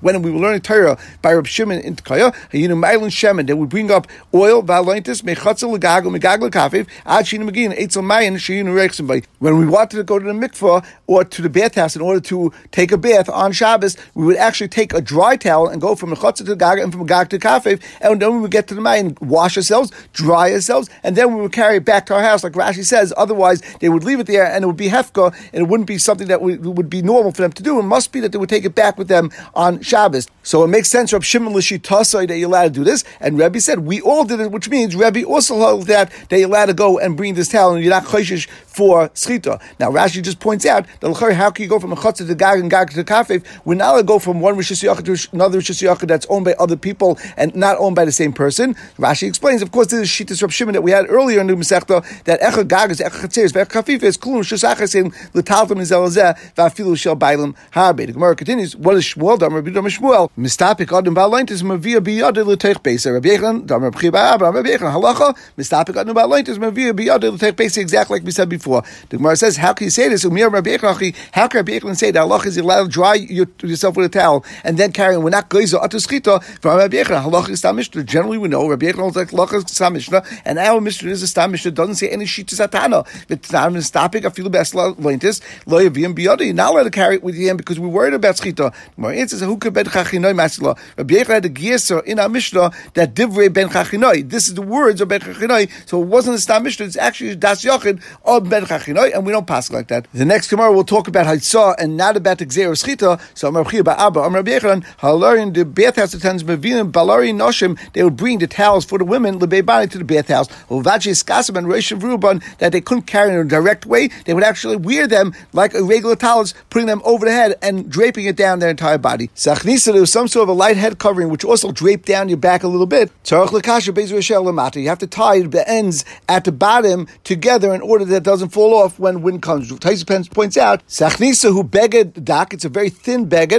when 0.00 0.22
we 0.22 0.30
were 0.30 0.38
learning 0.38 0.60
Torah 0.60 0.98
by 1.22 1.32
Rab 1.32 1.46
Shimon 1.46 1.80
in 1.80 1.96
Tkaya, 1.96 2.34
Hayinu 2.52 2.78
Mailin 2.78 3.10
Shemin, 3.10 3.46
they 3.46 3.54
would 3.54 3.68
bring 3.68 3.90
up 3.90 4.06
oil, 4.32 4.62
Valantis, 4.62 5.22
Mechatzel 5.22 5.76
Legago, 5.76 6.16
Megagla 6.16 6.50
Kafif, 6.50 6.86
Ad 7.06 7.24
Shinu 7.24 7.44
Magin, 7.44 7.72
Eitzel 7.72 8.04
Mayan, 8.04 8.36
Shinu 8.36 9.06
by. 9.06 9.22
When 9.38 9.58
we 9.58 9.66
wanted 9.66 9.96
to 9.96 10.04
go 10.04 10.18
to 10.18 10.24
the 10.24 10.32
mikvah 10.32 10.84
or 11.06 11.24
to 11.24 11.42
the 11.42 11.48
bathhouse 11.48 11.96
in 11.96 12.02
order 12.02 12.20
to 12.20 12.52
take 12.72 12.92
a 12.92 12.98
bath 12.98 13.28
on 13.28 13.52
Shabbos, 13.52 13.96
we 14.14 14.24
would 14.24 14.36
actually 14.36 14.68
take 14.68 14.92
a 14.92 15.00
dry 15.00 15.36
towel 15.36 15.68
and 15.68 15.80
go 15.80 15.94
from 15.94 16.12
To 16.34 16.56
Gaga 16.56 16.82
and 16.82 16.92
from 16.92 17.06
Gag 17.06 17.28
to 17.30 17.38
Kafif, 17.38 17.80
and 18.00 18.20
then 18.20 18.34
we 18.34 18.40
would 18.40 18.50
get 18.50 18.66
to 18.68 18.74
the 18.74 18.80
Mayan, 18.80 19.16
wash 19.20 19.56
ourselves, 19.56 19.92
dry 20.12 20.52
ourselves, 20.52 20.90
and 21.04 21.14
then 21.14 21.32
we 21.34 21.40
would 21.40 21.52
carry 21.52 21.76
it 21.76 21.84
back 21.84 22.06
to 22.06 22.14
our 22.14 22.22
house, 22.22 22.42
like 22.42 22.54
Rashi 22.54 22.84
says. 22.84 23.14
Otherwise, 23.16 23.62
they 23.78 23.88
would 23.88 24.02
leave 24.02 24.18
it 24.18 24.26
there 24.26 24.44
and 24.44 24.64
it 24.64 24.66
would 24.66 24.76
be 24.76 24.88
hefka, 24.88 25.32
and 25.52 25.62
it 25.62 25.68
wouldn't 25.68 25.86
be 25.86 25.96
something 25.96 26.26
that 26.28 26.42
would 26.42 26.90
be 26.90 27.02
normal 27.02 27.30
for 27.30 27.42
them 27.42 27.52
to 27.52 27.62
do. 27.62 27.78
It 27.78 27.84
must 27.84 28.10
be 28.10 28.18
that 28.20 28.32
they 28.32 28.38
would 28.38 28.48
take 28.48 28.64
it 28.64 28.74
back 28.74 28.98
with 28.98 29.08
them 29.08 29.30
on 29.54 29.80
Shabbos. 29.80 30.26
So 30.42 30.64
it 30.64 30.68
makes 30.68 30.90
sense, 30.90 31.12
Rab 31.12 31.22
Shimon 31.22 31.54
L'Shitasai, 31.54 32.26
that 32.28 32.36
you're 32.36 32.48
allowed 32.48 32.74
to 32.74 32.80
do 32.80 32.84
this. 32.84 33.04
And 33.20 33.38
Rebbe 33.38 33.60
said, 33.60 33.80
we 33.80 34.00
all 34.00 34.24
did 34.24 34.40
it, 34.40 34.50
which 34.50 34.68
means 34.68 34.96
Rebbe 34.96 35.24
also 35.24 35.58
held 35.58 35.86
that, 35.86 36.12
that 36.28 36.38
you're 36.38 36.48
allowed 36.48 36.66
to 36.66 36.74
go 36.74 36.98
and 36.98 37.16
bring 37.16 37.34
this 37.34 37.48
towel 37.48 37.74
and 37.74 37.82
you're 37.84 37.90
not 37.90 38.04
chayshish 38.04 38.48
for 38.48 39.08
schita. 39.10 39.62
Now 39.78 39.90
Rashi 39.90 40.22
just 40.22 40.40
points 40.40 40.66
out 40.66 40.86
that 41.00 41.14
how 41.14 41.50
can 41.50 41.62
you 41.62 41.68
go 41.68 41.78
from 41.78 41.92
a 41.92 41.96
chutzah 41.96 42.26
to 42.26 42.34
gag 42.34 42.58
and 42.58 42.70
gag 42.70 42.90
to 42.90 43.04
kafif? 43.04 43.44
We're 43.64 43.74
not 43.74 43.90
allowed 43.90 44.00
to 44.00 44.06
go 44.06 44.18
from 44.18 44.40
one 44.40 44.56
Rishis 44.56 44.80
to 44.80 45.28
another 45.32 45.58
Rishis 45.58 45.80
that's 45.80 46.23
owned 46.26 46.44
by 46.44 46.54
other 46.54 46.76
people 46.76 47.18
and 47.36 47.54
not 47.54 47.76
owned 47.78 47.96
by 47.96 48.04
the 48.04 48.12
same 48.12 48.32
person. 48.32 48.74
Rashi 48.98 49.28
explains, 49.28 49.62
of 49.62 49.72
course, 49.72 49.88
this 49.88 50.00
is 50.00 50.08
Shitas 50.08 50.42
Rab 50.42 50.50
Shimon 50.50 50.74
that 50.74 50.82
we 50.82 50.90
had 50.90 51.08
earlier 51.08 51.40
in 51.40 51.46
the 51.46 51.54
Masechta, 51.54 52.04
that 52.24 52.40
Echa 52.40 52.66
Gag 52.66 52.90
is 52.90 53.00
Echa 53.00 53.26
Chatzeres, 53.26 53.52
Ve'ech 53.52 53.66
Kafif 53.66 54.02
is 54.02 54.16
Kulum 54.16 54.40
Shasachasim, 54.40 55.12
L'taltam 55.34 55.80
is 55.80 55.90
Elazeh, 55.90 56.36
Va'afilu 56.54 56.96
Shel 56.96 57.16
Bailam 57.16 57.54
Harbe. 57.72 58.06
The 58.06 58.12
Gemara 58.12 58.36
continues, 58.36 58.76
what 58.76 58.96
is 58.96 59.04
Shmuel, 59.04 59.38
Dam 59.38 59.54
Rabbi 59.54 59.70
Dam 59.70 59.84
Shmuel, 59.84 60.30
Mistapik 60.38 60.96
Adam 60.96 61.14
Ba'alaintis, 61.14 61.62
Mavia 61.62 62.00
Biyad 62.00 62.36
L'teich 62.36 62.82
Beis, 62.82 63.10
Rabbi 63.12 63.28
Yechon, 63.28 63.66
Dam 63.66 63.82
Rabbi 63.82 63.98
Chiba 63.98 64.34
Abba, 64.34 64.50
Rabbi 64.50 64.68
Yechon, 64.68 64.92
Halacha, 64.92 65.36
Mistapik 65.58 65.96
Adam 65.96 66.14
Ba'alaintis, 66.14 66.58
Mavia 66.58 66.92
Biyad 66.92 67.22
L'teich 67.22 67.52
Beis, 67.52 67.76
exactly 67.78 68.18
like 68.18 68.24
we 68.24 68.30
said 68.30 68.48
before. 68.48 68.82
The 69.08 69.16
Gemara 69.16 69.36
says, 69.36 69.56
how 69.56 69.72
can 69.72 69.86
you 69.86 69.90
say 69.90 70.08
this? 70.08 70.24
Umir 70.24 70.50
Rabbi 70.52 70.76
Yechon, 70.76 71.14
how 71.32 71.48
can 71.48 71.58
Rabbi 71.58 71.78
Yechon 71.78 71.96
say 71.96 72.10
that 72.10 72.20
Allah 72.20 72.40
is 72.44 72.56
allowed 72.56 72.84
to 72.84 72.88
dry 72.90 73.14
yourself 73.14 73.96
with 73.96 74.06
a 74.06 74.08
towel 74.08 74.44
and 74.62 74.78
then 74.78 74.92
carry, 74.92 75.16
we're 75.16 75.30
not 75.30 75.48
Geiza 75.48 75.82
Atu 75.82 76.00
Schita, 76.20 76.42
from 76.60 76.78
Rabbi 76.78 76.96
Yechon, 76.96 77.22
Halacha 77.22 77.50
is 77.50 77.64
Mishnah. 77.64 78.04
Generally 78.04 78.38
we 78.38 78.48
know, 78.48 78.68
Rabbi 78.68 78.86
Yechon 78.86 79.00
holds 79.00 79.16
like 79.16 79.30
Halacha 79.30 79.64
is 79.64 79.92
Mishnah, 79.92 80.24
and 80.44 80.58
our 80.58 80.80
Mishnah 80.80 81.10
is 81.10 81.22
a 81.22 81.26
Stam 81.26 81.52
Mishnah, 81.52 81.70
doesn't 81.72 81.96
say 81.96 82.08
any 82.08 82.24
Shita 82.24 82.54
Satana. 82.54 83.06
The 83.26 83.36
Tam 83.36 83.76
is 83.76 83.86
stopping, 83.86 84.28
feel 84.30 84.44
the 84.44 84.50
best 84.50 84.74
lointis, 84.74 85.40
Lo 85.66 85.78
Yavim 85.78 86.14
Biyadi, 86.14 86.46
you're 86.46 86.54
not 86.54 86.72
allowed 86.72 86.84
to 86.84 86.90
carry 86.90 87.16
it 87.16 87.22
with 87.22 87.34
him 87.34 87.56
because 87.56 87.80
we're 87.80 87.88
worried 87.88 88.14
about. 88.14 88.36
The 88.36 88.72
Gemara 88.96 89.16
answers, 89.16 89.40
who 89.40 89.56
could 89.56 89.72
bet 89.72 89.86
Chachinoi 89.86 90.34
Masila. 90.34 90.76
Rabbi 90.96 91.14
Yechon 91.14 91.26
had 91.26 91.44
a 91.44 91.48
giyasa 91.48 92.04
in 92.04 92.18
our 92.18 92.28
Mishnah 92.28 92.70
that 92.94 93.14
Divrei 93.14 93.52
Ben 93.52 93.68
Chachinoi. 93.68 94.28
This 94.28 94.48
is 94.48 94.54
the 94.54 94.62
words 94.62 95.00
of 95.00 95.08
Ben 95.08 95.20
Chachinoi, 95.20 95.70
so 95.88 96.02
it 96.02 96.06
wasn't 96.06 96.36
a 96.36 96.38
Stam 96.38 96.62
Mishnah, 96.64 96.86
it's 96.86 96.96
actually 96.96 97.36
Das 97.36 97.64
Yochid 97.64 98.02
of 98.24 98.48
Ben 98.48 98.64
Chachinoi, 98.64 99.14
and 99.14 99.24
we 99.24 99.32
don't 99.32 99.46
pass 99.46 99.70
like 99.70 99.88
that. 99.88 100.06
The 100.12 100.24
next 100.24 100.48
Gemara 100.50 100.72
we'll 100.72 100.84
talk 100.84 101.08
about 101.08 101.26
Haitzah 101.26 101.76
and 101.78 101.96
not 101.96 102.16
about 102.16 102.38
the 102.38 102.46
Gzeir 102.46 102.70
Schita. 102.72 103.20
So 103.34 103.48
Amar 103.48 103.64
Chia 103.64 103.82
Abba, 103.86 104.20
Amar 104.20 104.42
Yechon, 104.42 104.84
Halarian, 104.98 105.54
the 105.54 105.64
bathhouse 106.04 106.14
attendants, 106.14 106.44
Mevilim, 106.44 106.92
Balari 106.92 107.32
Noshim, 107.32 107.78
they 107.92 108.04
would 108.04 108.16
bring 108.16 108.38
the 108.38 108.46
towels 108.46 108.84
for 108.84 108.98
the 108.98 109.04
women, 109.04 109.38
Lebebani, 109.38 109.90
to 109.90 109.98
the 109.98 110.04
bathhouse. 110.04 110.48
Uvachi 110.68 111.12
Skasim 111.12 111.56
and 111.56 111.66
Reish 111.66 111.96
Ruban, 111.98 112.42
that 112.58 112.72
they 112.72 112.80
couldn't 112.80 113.06
carry 113.06 113.30
in 113.30 113.36
a 113.36 113.44
direct 113.44 113.86
way, 113.86 114.08
they 114.26 114.34
would 114.34 114.44
actually 114.44 114.76
wear 114.76 115.06
them 115.06 115.34
like 115.52 115.74
a 115.74 115.82
regular 115.82 116.16
towels, 116.16 116.54
putting 116.68 116.86
them 116.86 117.00
over 117.04 117.24
the 117.24 117.32
head 117.32 117.56
and 117.62 117.90
draping 117.90 118.26
it 118.26 118.36
down 118.36 118.58
their 118.58 118.68
entire 118.68 118.98
body. 118.98 119.28
Sachnisa, 119.34 119.92
there 119.92 120.00
was 120.00 120.12
some 120.12 120.28
sort 120.28 120.44
of 120.44 120.50
a 120.50 120.52
light 120.52 120.76
head 120.76 120.98
covering 120.98 121.30
which 121.30 121.44
also 121.44 121.72
draped 121.72 122.06
down 122.06 122.28
your 122.28 122.38
back 122.38 122.62
a 122.62 122.68
little 122.68 122.86
bit. 122.86 123.10
You 123.30 123.38
have 123.38 124.98
to 124.98 125.06
tie 125.06 125.40
the 125.40 125.64
ends 125.66 126.04
at 126.28 126.44
the 126.44 126.52
bottom 126.52 127.08
together 127.24 127.74
in 127.74 127.80
order 127.80 128.04
that 128.04 128.16
it 128.16 128.22
doesn't 128.22 128.50
fall 128.50 128.74
off 128.74 128.98
when 128.98 129.22
wind 129.22 129.40
comes. 129.42 129.70
Taisa 129.70 130.30
points 130.30 130.58
out, 130.58 130.86
Sachnisa 130.86 131.50
who 131.52 131.64
beged 131.64 132.24
dak, 132.24 132.52
it's 132.52 132.66
a 132.66 132.68
very 132.68 132.90
thin 132.90 133.28
haruach, 133.28 133.54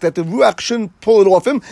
that 0.00 0.14
the 0.14 0.22
ruach 0.22 0.60
shouldn't 0.60 1.00
pull 1.00 1.20
it 1.20 1.26
off 1.26 1.46
him, 1.46 1.62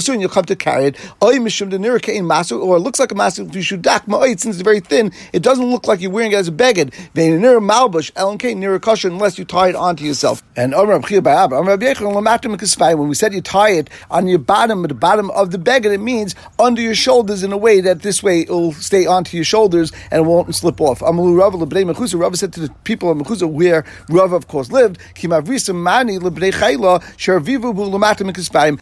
soon 0.00 0.20
you'll 0.20 0.30
come 0.30 0.44
to 0.44 0.56
carry 0.56 0.86
it. 0.86 0.96
Oy 1.22 1.36
mishum 1.36 1.70
the 1.70 1.78
nirkain 1.78 2.22
masu, 2.22 2.62
or 2.62 2.76
it 2.76 2.80
looks 2.80 2.98
like 2.98 3.12
a 3.12 3.14
masu, 3.14 3.52
you 3.54 3.62
should 3.62 3.82
dak 3.82 4.04
since 4.06 4.46
it's 4.46 4.62
very 4.62 4.80
thin, 4.80 5.12
it 5.32 5.42
doesn't 5.42 5.70
look 5.70 5.86
like 5.86 6.00
you're 6.00 6.10
wearing 6.10 6.32
it 6.32 6.36
as 6.36 6.48
a 6.48 6.52
beged. 6.52 6.92
malbush, 7.14 8.12
LNK, 8.12 8.56
near 8.56 8.74
a 8.74 8.80
cushion, 8.80 9.12
unless 9.12 9.38
you 9.38 9.44
tie 9.44 9.68
it 9.68 9.74
onto 9.74 10.04
yourself. 10.04 10.42
And 10.56 10.72
when 10.72 11.00
we 13.08 13.14
said 13.14 13.34
you 13.34 13.40
tie 13.40 13.70
it 13.70 13.90
on 14.10 14.26
your 14.26 14.38
bottom, 14.38 14.84
at 14.84 14.88
the 14.88 14.94
bottom 14.94 15.30
of 15.30 15.50
the 15.50 15.58
beged, 15.58 15.92
it 15.92 15.98
means 15.98 16.34
under 16.58 16.82
your 16.82 16.94
shoulders 16.94 17.42
in 17.42 17.52
a 17.52 17.56
way 17.56 17.80
that 17.80 18.02
this 18.02 18.22
way 18.22 18.40
it 18.40 18.50
will 18.50 18.72
stay 18.72 19.06
onto 19.06 19.36
your 19.36 19.44
shoulders 19.44 19.92
and 20.10 20.26
won't 20.26 20.54
slip 20.54 20.80
off. 20.80 21.00
Amalu 21.00 21.38
Rav 21.38 21.54
Rav 22.14 22.36
said 22.36 22.52
to 22.52 22.60
the 22.60 22.70
people 22.84 23.10
of 23.10 23.18
Mechusa 23.18 23.50
where 23.50 23.84
Rav 24.08 24.32
of 24.32 24.48
course 24.48 24.70
lived, 24.70 24.98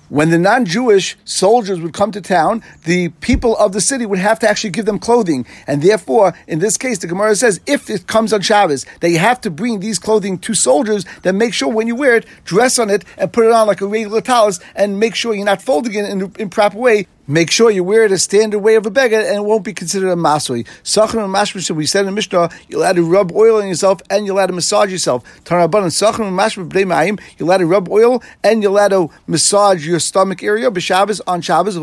when 0.08 0.30
the 0.30 0.38
non-Jewish 0.38 1.16
soldiers 1.24 1.80
would 1.80 1.92
come 1.92 2.12
to 2.12 2.20
town, 2.20 2.62
the 2.84 3.08
people 3.20 3.56
of 3.56 3.72
the 3.72 3.80
city 3.80 4.06
would 4.06 4.18
have 4.18 4.38
to 4.40 4.48
actually 4.48 4.70
give 4.70 4.86
them 4.86 4.98
clothing, 4.98 5.46
and 5.66 5.82
therefore, 5.82 6.34
in 6.46 6.58
this 6.58 6.76
case, 6.76 6.98
the 6.98 7.06
Gemara 7.06 7.36
says 7.36 7.60
if 7.66 7.90
it 7.90 8.06
comes 8.06 8.32
on 8.32 8.40
Shabbos, 8.40 8.86
that 9.00 9.10
you 9.10 9.18
have 9.18 9.40
to 9.42 9.50
bring 9.50 9.80
these 9.80 9.98
clothing 9.98 10.38
to 10.38 10.54
soldiers, 10.54 11.04
then 11.22 11.38
make 11.38 11.54
sure 11.54 11.68
when 11.68 11.86
you 11.86 11.94
wear 11.94 12.16
it, 12.16 12.26
dress 12.44 12.78
on 12.78 12.90
it 12.90 13.04
and 13.18 13.32
put 13.32 13.46
it 13.46 13.52
on 13.52 13.66
like 13.66 13.80
a 13.80 13.86
regular 13.86 14.20
talus, 14.20 14.60
and 14.74 14.98
make 14.98 15.14
sure 15.14 15.34
you're 15.34 15.44
not 15.44 15.62
folding 15.62 15.94
it 15.94 16.04
in 16.08 16.22
an 16.22 16.32
improper 16.38 16.78
way 16.78 17.06
Make 17.30 17.52
sure 17.52 17.70
you 17.70 17.84
wear 17.84 18.04
it 18.06 18.10
a 18.10 18.18
standard 18.18 18.58
way 18.58 18.74
of 18.74 18.86
a 18.86 18.90
beggar 18.90 19.20
and 19.20 19.36
it 19.36 19.44
won't 19.44 19.62
be 19.62 19.72
considered 19.72 20.10
a 20.10 20.16
masui. 20.16 20.66
Sachin 20.82 21.24
and 21.24 21.32
mashmishim, 21.32 21.76
we 21.76 21.86
said 21.86 22.04
in 22.04 22.12
Mishnah, 22.12 22.50
you'll 22.68 22.82
have 22.82 22.96
to 22.96 23.04
rub 23.08 23.30
oil 23.30 23.62
on 23.62 23.68
yourself 23.68 24.02
and 24.10 24.26
you'll 24.26 24.38
have 24.38 24.48
to 24.48 24.52
massage 24.52 24.90
yourself. 24.90 25.22
Tarabban 25.44 25.84
sachin 25.92 26.26
and 26.26 27.20
you'll 27.38 27.50
have 27.52 27.60
to 27.60 27.66
rub 27.66 27.88
oil 27.88 28.20
and 28.42 28.64
you'll 28.64 28.76
have 28.76 28.90
to 28.90 29.10
massage 29.28 29.86
your 29.86 30.00
stomach 30.00 30.42
area. 30.42 30.72
B'Shabbos 30.72 31.20
on 31.28 31.40
Shabbos, 31.40 31.76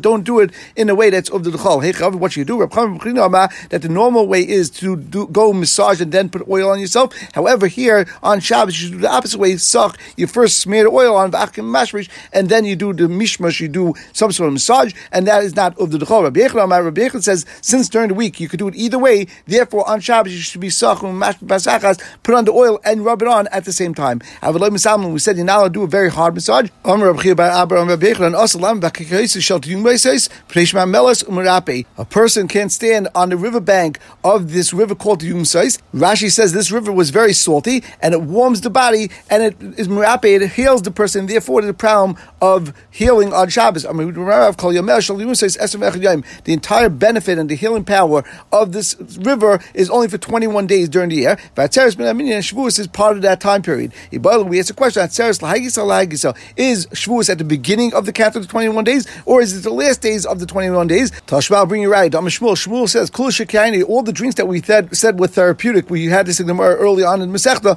don't 0.00 0.22
do 0.22 0.38
it 0.38 0.52
in 0.76 0.88
a 0.88 0.94
way 0.94 1.10
that's 1.10 1.28
of 1.30 1.42
the 1.42 1.50
dechol. 1.50 1.82
Hey, 1.82 1.90
what 2.16 2.30
should 2.30 2.48
you 2.48 2.58
do? 2.58 2.58
That 2.60 3.82
the 3.82 3.88
normal 3.88 4.28
way 4.28 4.48
is 4.48 4.70
to 4.70 4.94
do, 4.94 5.26
go 5.26 5.52
massage 5.52 6.00
and 6.00 6.12
then 6.12 6.28
put 6.28 6.46
oil 6.48 6.70
on 6.70 6.78
yourself. 6.78 7.12
However, 7.34 7.66
here 7.66 8.06
on 8.22 8.38
Shabbos, 8.38 8.80
you 8.80 8.90
do 8.90 8.98
the 8.98 9.10
opposite 9.10 9.40
way. 9.40 9.56
Sach, 9.56 9.98
you 10.16 10.28
first 10.28 10.58
smear 10.58 10.84
the 10.84 10.90
oil 10.90 11.16
on 11.16 11.34
and 11.34 12.48
then 12.48 12.64
you 12.64 12.76
do 12.76 12.92
the 12.92 13.08
mishmash, 13.08 13.58
you 13.58 13.66
do 13.66 13.95
some 14.12 14.32
sort 14.32 14.48
of 14.48 14.52
massage, 14.52 14.94
and 15.12 15.26
that 15.26 15.42
is 15.42 15.54
not 15.54 15.78
of 15.78 15.90
the 15.90 15.98
dechol. 15.98 16.22
Rabbi 16.24 16.40
Yechon 16.40 17.22
says 17.22 17.46
since 17.60 17.88
during 17.88 18.08
the 18.08 18.14
week 18.14 18.40
you 18.40 18.48
could 18.48 18.58
do 18.58 18.68
it 18.68 18.74
either 18.74 18.98
way, 18.98 19.26
therefore 19.46 19.88
on 19.88 20.00
Shabbos 20.00 20.32
you 20.32 20.40
should 20.40 20.60
be 20.60 20.68
sachum 20.68 21.20
basachas, 21.40 22.02
put 22.22 22.34
on 22.34 22.44
the 22.44 22.52
oil 22.52 22.80
and 22.84 23.04
rub 23.04 23.22
it 23.22 23.28
on 23.28 23.46
at 23.48 23.64
the 23.64 23.72
same 23.72 23.94
time. 23.94 24.20
We 24.42 25.18
said 25.18 25.36
not 25.38 25.58
allowed 25.58 25.68
to 25.68 25.70
do 25.70 25.82
a 25.82 25.86
very 25.86 26.10
hard 26.10 26.34
massage. 26.34 26.68
Umm 26.84 27.02
a 31.98 32.04
person 32.04 32.48
can't 32.48 32.72
stand 32.72 33.08
on 33.14 33.28
the 33.30 33.36
riverbank 33.36 33.98
of 34.24 34.52
this 34.52 34.72
river 34.72 34.94
called 34.94 35.20
the 35.20 35.30
Yumsais. 35.30 35.78
Rashi 35.94 36.30
says 36.30 36.52
this 36.52 36.70
river 36.70 36.92
was 36.92 37.10
very 37.10 37.32
salty 37.32 37.82
and 38.00 38.12
it 38.12 38.22
warms 38.22 38.60
the 38.60 38.70
body 38.70 39.10
and 39.30 39.42
it 39.42 39.56
is 39.78 39.88
umm 39.88 39.96
merape, 39.98 40.24
it 40.24 40.50
heals 40.50 40.82
the 40.82 40.90
person, 40.90 41.26
therefore 41.26 41.62
the 41.62 41.72
problem 41.72 42.16
of 42.40 42.74
healing 42.90 43.32
on 43.32 43.48
Shabbos. 43.48 43.85
The 43.86 46.52
entire 46.52 46.88
benefit 46.88 47.38
and 47.38 47.48
the 47.48 47.54
healing 47.54 47.84
power 47.84 48.24
of 48.52 48.72
this 48.72 48.96
river 49.18 49.60
is 49.74 49.88
only 49.90 50.08
for 50.08 50.18
21 50.18 50.66
days 50.66 50.88
during 50.88 51.10
the 51.10 51.16
year. 51.16 51.36
Shavuos 51.56 52.78
is 52.78 52.86
part 52.86 53.16
of 53.16 53.22
that 53.22 53.40
time 53.40 53.62
period. 53.62 53.92
We 54.12 54.60
ask 54.60 54.70
a 54.70 54.74
question: 54.74 55.02
Is 55.02 55.10
Shavuos 56.88 57.30
at 57.30 57.38
the 57.38 57.44
beginning 57.44 57.94
of 57.94 58.06
the 58.06 58.12
count 58.12 58.36
of 58.36 58.42
the 58.42 58.48
21 58.48 58.84
days, 58.84 59.06
or 59.24 59.40
is 59.40 59.56
it 59.56 59.62
the 59.62 59.72
last 59.72 60.02
days 60.02 60.26
of 60.26 60.40
the 60.40 60.46
21 60.46 60.86
days? 60.86 61.10
Tashma, 61.26 61.66
bring 61.68 61.82
you 61.82 61.90
right. 61.90 62.12
Shmuel 62.12 62.88
says, 62.88 63.10
all 63.82 64.02
the 64.02 64.12
drinks 64.12 64.36
that 64.36 64.46
we 64.46 64.62
said, 64.62 64.96
said 64.96 65.18
were 65.18 65.26
therapeutic. 65.26 65.90
We 65.90 66.06
had 66.06 66.26
this 66.26 66.40
in 66.40 66.46
the 66.46 66.54
early 66.56 67.04
on 67.04 67.22
in 67.22 67.32
Masechta. 67.32 67.76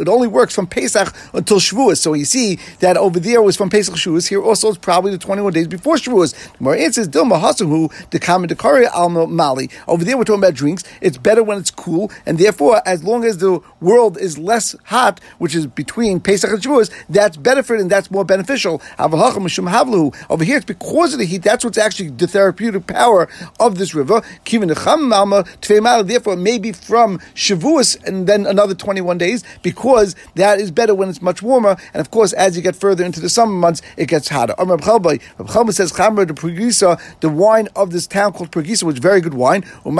It 0.00 0.08
only 0.08 0.28
works 0.28 0.54
from 0.54 0.66
Pesach 0.66 1.14
until 1.32 1.58
Shavuos. 1.58 1.98
So 1.98 2.14
you 2.14 2.24
see 2.24 2.58
that 2.80 2.96
over 2.96 3.20
there 3.20 3.42
was 3.42 3.56
from 3.56 3.70
Pesach 3.70 3.94
Shavuos. 3.94 4.28
Also 4.40 4.68
is 4.70 4.78
probably 4.78 5.10
the 5.10 5.18
21 5.18 5.52
days 5.52 5.66
before 5.66 5.96
Shavuos. 5.96 6.34
Gemara 6.58 6.78
answers, 6.80 7.08
Dilma 7.08 7.40
Hasahu, 7.40 7.90
the 8.10 8.18
common 8.18 8.48
Dekari 8.48 8.86
al 8.86 9.08
Mali. 9.26 9.68
Over 9.88 10.04
there 10.04 10.16
we're 10.16 10.24
talking 10.24 10.42
about 10.42 10.54
drinks. 10.54 10.84
It's 11.00 11.18
better 11.18 11.42
when 11.42 11.58
it's 11.58 11.70
cool, 11.70 12.10
and 12.24 12.38
therefore, 12.38 12.80
as 12.86 13.02
long 13.04 13.24
as 13.24 13.38
the 13.38 13.60
world 13.80 14.16
is 14.18 14.38
less 14.38 14.76
hot, 14.84 15.20
which 15.38 15.54
is 15.54 15.66
between 15.66 16.20
Pesach 16.20 16.50
and 16.50 16.60
Shavuos, 16.60 16.90
that's 17.08 17.36
better 17.36 17.62
for 17.62 17.74
it 17.74 17.80
and 17.80 17.90
that's 17.90 18.10
more 18.10 18.24
beneficial. 18.24 18.80
Over 18.98 20.44
here, 20.44 20.56
it's 20.56 20.64
because 20.64 21.12
of 21.12 21.18
the 21.18 21.26
heat. 21.26 21.42
That's 21.42 21.64
what's 21.64 21.78
actually 21.78 22.10
the 22.10 22.26
therapeutic 22.26 22.86
power 22.86 23.28
of 23.58 23.78
this 23.78 23.94
river. 23.94 24.22
Therefore, 24.44 26.36
maybe 26.36 26.72
from 26.72 27.18
Shavuos 27.34 27.96
and 28.06 28.26
then 28.26 28.46
another 28.46 28.74
21 28.74 29.18
days, 29.18 29.44
because 29.62 30.14
that 30.34 30.60
is 30.60 30.70
better 30.70 30.94
when 30.94 31.08
it's 31.08 31.22
much 31.22 31.42
warmer. 31.42 31.76
And 31.92 32.00
of 32.00 32.10
course, 32.10 32.32
as 32.32 32.56
you 32.56 32.62
get 32.62 32.76
further 32.76 33.04
into 33.04 33.20
the 33.20 33.28
summer 33.28 33.52
months, 33.52 33.82
it 33.96 34.08
gets 34.08 34.21
hotter. 34.28 34.54
Rab 34.58 34.80
Chalba 34.80 35.72
says, 35.72 35.92
Chamra 35.92 36.26
the 36.26 36.34
Pregisa, 36.34 37.00
the 37.20 37.28
wine 37.28 37.68
of 37.76 37.90
this 37.92 38.06
town 38.06 38.32
called 38.32 38.50
Pregisa, 38.50 38.84
which 38.84 38.96
is 38.96 39.00
very 39.00 39.20
good 39.20 39.34
wine, 39.34 39.64
and 39.84 39.96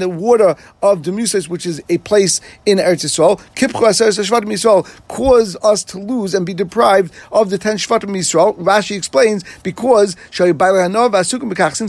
the 0.00 0.08
water 0.08 0.56
of 0.82 1.02
Demusais, 1.02 1.48
which 1.48 1.66
is 1.66 1.82
a 1.88 1.98
place 1.98 2.40
in 2.64 2.78
Eretz 2.78 3.04
Yisrael, 3.04 3.38
cause 5.08 5.56
us 5.62 5.84
to 5.84 5.98
lose 5.98 6.34
and 6.34 6.46
be 6.46 6.54
deprived 6.54 7.12
of 7.32 7.50
the 7.50 7.58
ten 7.58 7.76
Shvatim 7.76 8.10
Yisrael. 8.16 8.56
Rashi 8.58 8.96
explains, 8.96 9.44
because 9.62 10.16
since 10.30 10.40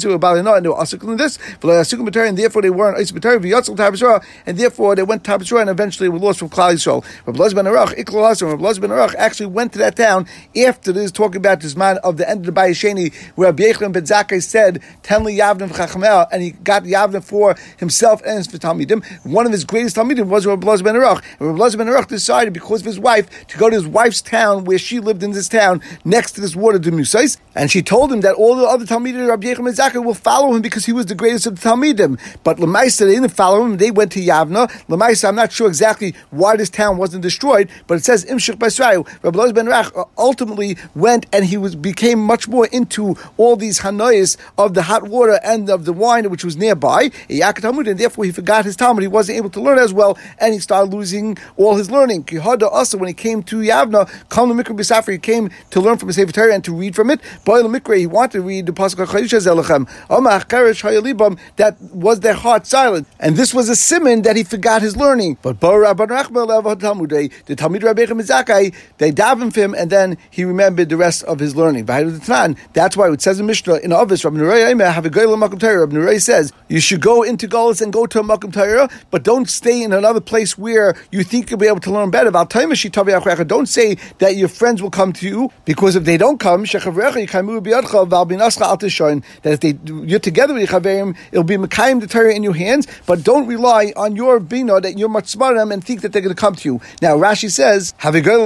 we 0.06 0.12
were 0.12 0.20
Balanah 0.20 0.58
and 0.58 0.66
they 0.66 0.70
were 0.70 0.76
Asuk 0.76 1.04
in 1.04 1.18
this, 1.18 1.38
and 1.64 2.38
therefore 2.38 2.62
they 2.62 2.70
weren't 2.70 2.98
Asuk 2.98 4.24
and 4.46 4.58
therefore 4.58 4.96
they 4.96 5.04
went 5.04 5.24
to 5.24 5.32
Tabasra 5.32 5.62
and 5.62 5.70
eventually 5.70 6.10
were 6.10 6.20
lost 6.20 6.40
from 6.40 6.50
Klal 6.50 6.74
Yisrael. 6.74 7.04
Rabbi 7.26 7.54
ben 7.54 7.66
Arach, 7.66 7.96
Rabbi 7.96 8.80
ben 8.80 8.90
Arach 8.90 9.16
actually 9.16 9.48
went 9.48 9.74
to 9.74 9.80
that 9.80 9.96
town 9.96 10.28
after 10.66 10.92
this 10.92 11.07
talking 11.12 11.38
about 11.38 11.62
this 11.62 11.76
man 11.76 11.98
of 12.04 12.18
the 12.18 12.30
end 12.30 12.46
of 12.48 12.54
the 12.54 12.60
Bayesheni, 12.62 13.14
where 13.36 13.50
Rabbi 13.50 13.64
Yechon 13.64 13.92
ben 13.92 14.04
Zakkai 14.04 14.42
said, 14.42 14.82
Tenli 15.04 15.38
Yavnim 15.38 15.74
Chachmel, 15.76 16.28
and 16.32 16.42
he 16.42 16.52
got 16.52 16.84
Yavnim 16.84 17.24
for 17.24 17.56
himself 17.78 18.22
and 18.26 18.38
his 18.38 18.48
Talmidim. 18.48 19.04
One 19.26 19.46
of 19.46 19.52
his 19.52 19.64
greatest 19.64 19.96
Talmidim 19.96 20.28
was 20.28 20.46
Rabbi 20.46 20.66
Blaz 20.66 20.84
ben 20.84 20.96
Arach. 20.96 21.24
And 21.40 21.50
Rabbi 21.50 21.60
Blaz 21.60 21.78
ben 21.78 21.88
Arach 21.88 22.08
decided, 22.08 22.54
because 22.54 22.82
of 22.82 22.86
his 22.88 23.00
wife, 23.00 23.48
to 23.48 23.58
go 23.58 23.70
to 23.70 23.76
his 23.76 23.88
wife's 23.88 24.22
town, 24.22 24.66
where 24.66 24.78
she 24.78 25.00
lived 25.00 25.24
in 25.24 25.32
this 25.32 25.48
town, 25.48 25.82
next 26.06 26.34
to 26.34 26.42
this 26.42 26.56
water, 26.56 26.80
Demusais, 26.80 27.38
and 27.56 27.72
she 27.72 27.82
told 27.82 28.12
him 28.12 28.22
that 28.22 28.36
all 28.36 28.56
the 28.56 28.66
other 28.66 28.86
Talmidim, 28.86 29.28
Rabbi 29.28 29.48
Yechon 29.48 29.66
ben 29.66 29.74
Zakkai, 29.74 30.04
will 30.04 30.14
follow 30.14 30.54
him 30.54 30.62
because 30.62 30.86
he 30.86 30.94
was 30.94 31.06
the 31.06 31.16
greatest 31.16 31.48
of 31.48 31.60
the 31.60 31.70
Talmidim. 31.70 32.20
But 32.44 32.58
Lamaisa, 32.58 33.00
they 33.00 33.16
didn't 33.16 33.30
follow 33.30 33.64
him, 33.64 33.78
they 33.78 33.92
went 33.92 34.12
to 34.14 34.20
Yavna. 34.20 34.70
Lamaisa, 34.88 35.30
I'm 35.30 35.36
not 35.36 35.52
sure 35.52 35.68
exactly 35.68 36.16
why 36.32 36.56
this 36.56 36.70
town 36.70 36.98
wasn't 36.98 37.24
destroyed, 37.24 37.70
but 37.88 37.96
it 37.98 38.06
says 38.06 38.26
Imshich 38.26 38.56
Basrayu. 38.56 39.08
Rabbi 39.24 39.38
Blaz 39.38 39.54
ben 39.54 39.68
Arach 39.68 39.96
uh, 39.98 40.06
ultimately 40.18 40.78
went 40.98 41.26
and 41.32 41.46
he 41.46 41.58
was 41.58 41.76
became 41.76 42.20
much 42.20 42.48
more 42.48 42.68
into 42.68 43.16
all 43.38 43.56
these 43.56 43.80
hanois 43.80 44.38
of 44.58 44.74
the 44.74 44.84
hot 44.84 45.04
water 45.04 45.40
and 45.44 45.70
of 45.70 45.86
the 45.86 45.94
wine 45.94 46.30
which 46.30 46.44
was 46.44 46.58
nearby, 46.58 47.12
and 47.30 48.00
therefore 48.00 48.26
he 48.26 48.32
forgot 48.32 48.66
his 48.66 48.76
Talmud. 48.76 49.02
He 49.02 49.08
wasn't 49.08 49.38
able 49.38 49.50
to 49.52 49.62
learn 49.62 49.78
as 49.78 49.94
well, 49.94 50.18
and 50.40 50.54
he 50.54 50.60
started 50.60 50.94
losing 50.94 51.38
all 51.56 51.76
his 51.76 51.90
learning. 51.92 52.24
Kihada 52.24 52.70
also, 52.72 52.98
when 52.98 53.08
he 53.08 53.14
came 53.14 53.44
to 53.44 53.58
Yavna, 53.58 54.10
Kal 54.30 54.48
Mikra 54.48 54.76
B'Safri, 54.76 55.14
he 55.14 55.18
came 55.18 55.50
to 55.70 55.80
learn 55.80 55.98
from 55.98 56.08
his 56.10 56.16
Sefer 56.18 56.32
Torah 56.32 56.54
and 56.54 56.64
to 56.64 56.74
read 56.74 56.96
from 56.96 57.10
it. 57.10 57.20
Boil 57.46 57.64
Mikra, 57.70 57.98
he 57.98 58.08
wanted 58.08 58.34
to 58.34 58.42
read 58.42 58.66
the 58.66 58.74
Pasuk 58.74 58.98
that 61.58 61.82
was 61.82 62.20
their 62.20 62.34
heart 62.34 62.66
silent, 62.66 63.08
and 63.20 63.36
this 63.36 63.54
was 63.54 63.70
a 63.70 63.76
simon 63.76 64.22
that 64.24 64.36
he 64.36 64.44
forgot 64.44 64.82
his 64.82 64.98
learning. 64.98 65.38
But 65.42 65.60
the 65.60 67.56
Talmud 67.58 67.84
Rabbi 67.84 68.06
Zakai, 68.06 68.74
they 68.98 69.12
davened 69.12 69.54
for 69.54 69.60
him, 69.60 69.76
and 69.76 69.90
then 69.90 70.18
he 70.30 70.44
remembered 70.46 70.87
the 70.90 70.98
rest 70.98 71.24
of 71.24 71.40
his 71.40 71.56
learning. 71.56 71.86
That's 71.86 72.98
why 72.98 73.10
it 73.12 73.22
says 73.22 73.40
in 73.40 73.46
Mishnah 73.46 73.76
in 73.76 73.94
Avis, 73.94 74.26
Rabbi 74.26 74.38
Nuray 74.38 76.22
says 76.22 76.54
you 76.68 76.80
should 76.80 77.02
go 77.02 77.24
into 77.24 77.48
Golis 77.48 77.82
and 77.82 77.94
go 77.94 78.06
to 78.06 78.20
a 78.20 78.24
Makom 78.24 78.54
Torah, 78.54 78.90
but 79.12 79.24
don't 79.24 79.50
stay 79.50 79.82
in 79.84 79.94
another 79.94 80.22
place 80.22 80.58
where 80.58 80.96
you 81.12 81.24
think 81.24 81.50
you'll 81.50 81.60
be 81.60 81.68
able 81.68 81.80
to 81.80 81.92
learn 81.92 82.12
better. 82.12 82.32
Don't 82.32 83.66
say 83.68 83.96
that 84.20 84.36
your 84.36 84.50
friends 84.50 84.82
will 84.82 84.92
come 84.92 85.14
to 85.14 85.28
you 85.28 85.52
because 85.66 85.96
if 85.96 86.04
they 86.04 86.18
don't 86.18 86.40
come, 86.40 86.64
that 86.64 86.84
if 89.44 89.60
they 89.60 89.78
you're 89.86 90.20
together 90.20 90.54
with 90.54 90.70
Chaverim, 90.70 91.16
it'll 91.32 91.44
be 91.44 91.58
Mekayim 91.58 92.02
the 92.02 92.08
Torah 92.08 92.34
in 92.34 92.44
your 92.44 92.56
hands, 92.56 92.88
but 93.06 93.24
don't 93.24 93.48
rely 93.48 93.94
on 93.96 94.16
your 94.16 94.40
Bina 94.40 94.82
that 94.82 94.98
you're 94.98 95.10
much 95.10 95.28
smarter 95.28 95.60
and 95.60 95.84
think 95.84 96.02
that 96.02 96.14
they're 96.14 96.22
going 96.22 96.36
to 96.36 96.40
come 96.40 96.56
to 96.56 96.70
you. 96.70 96.82
Now 97.02 97.18
Rashi 97.18 97.50
says, 97.50 97.94
Have 97.98 98.16
a 98.16 98.22
girl 98.22 98.46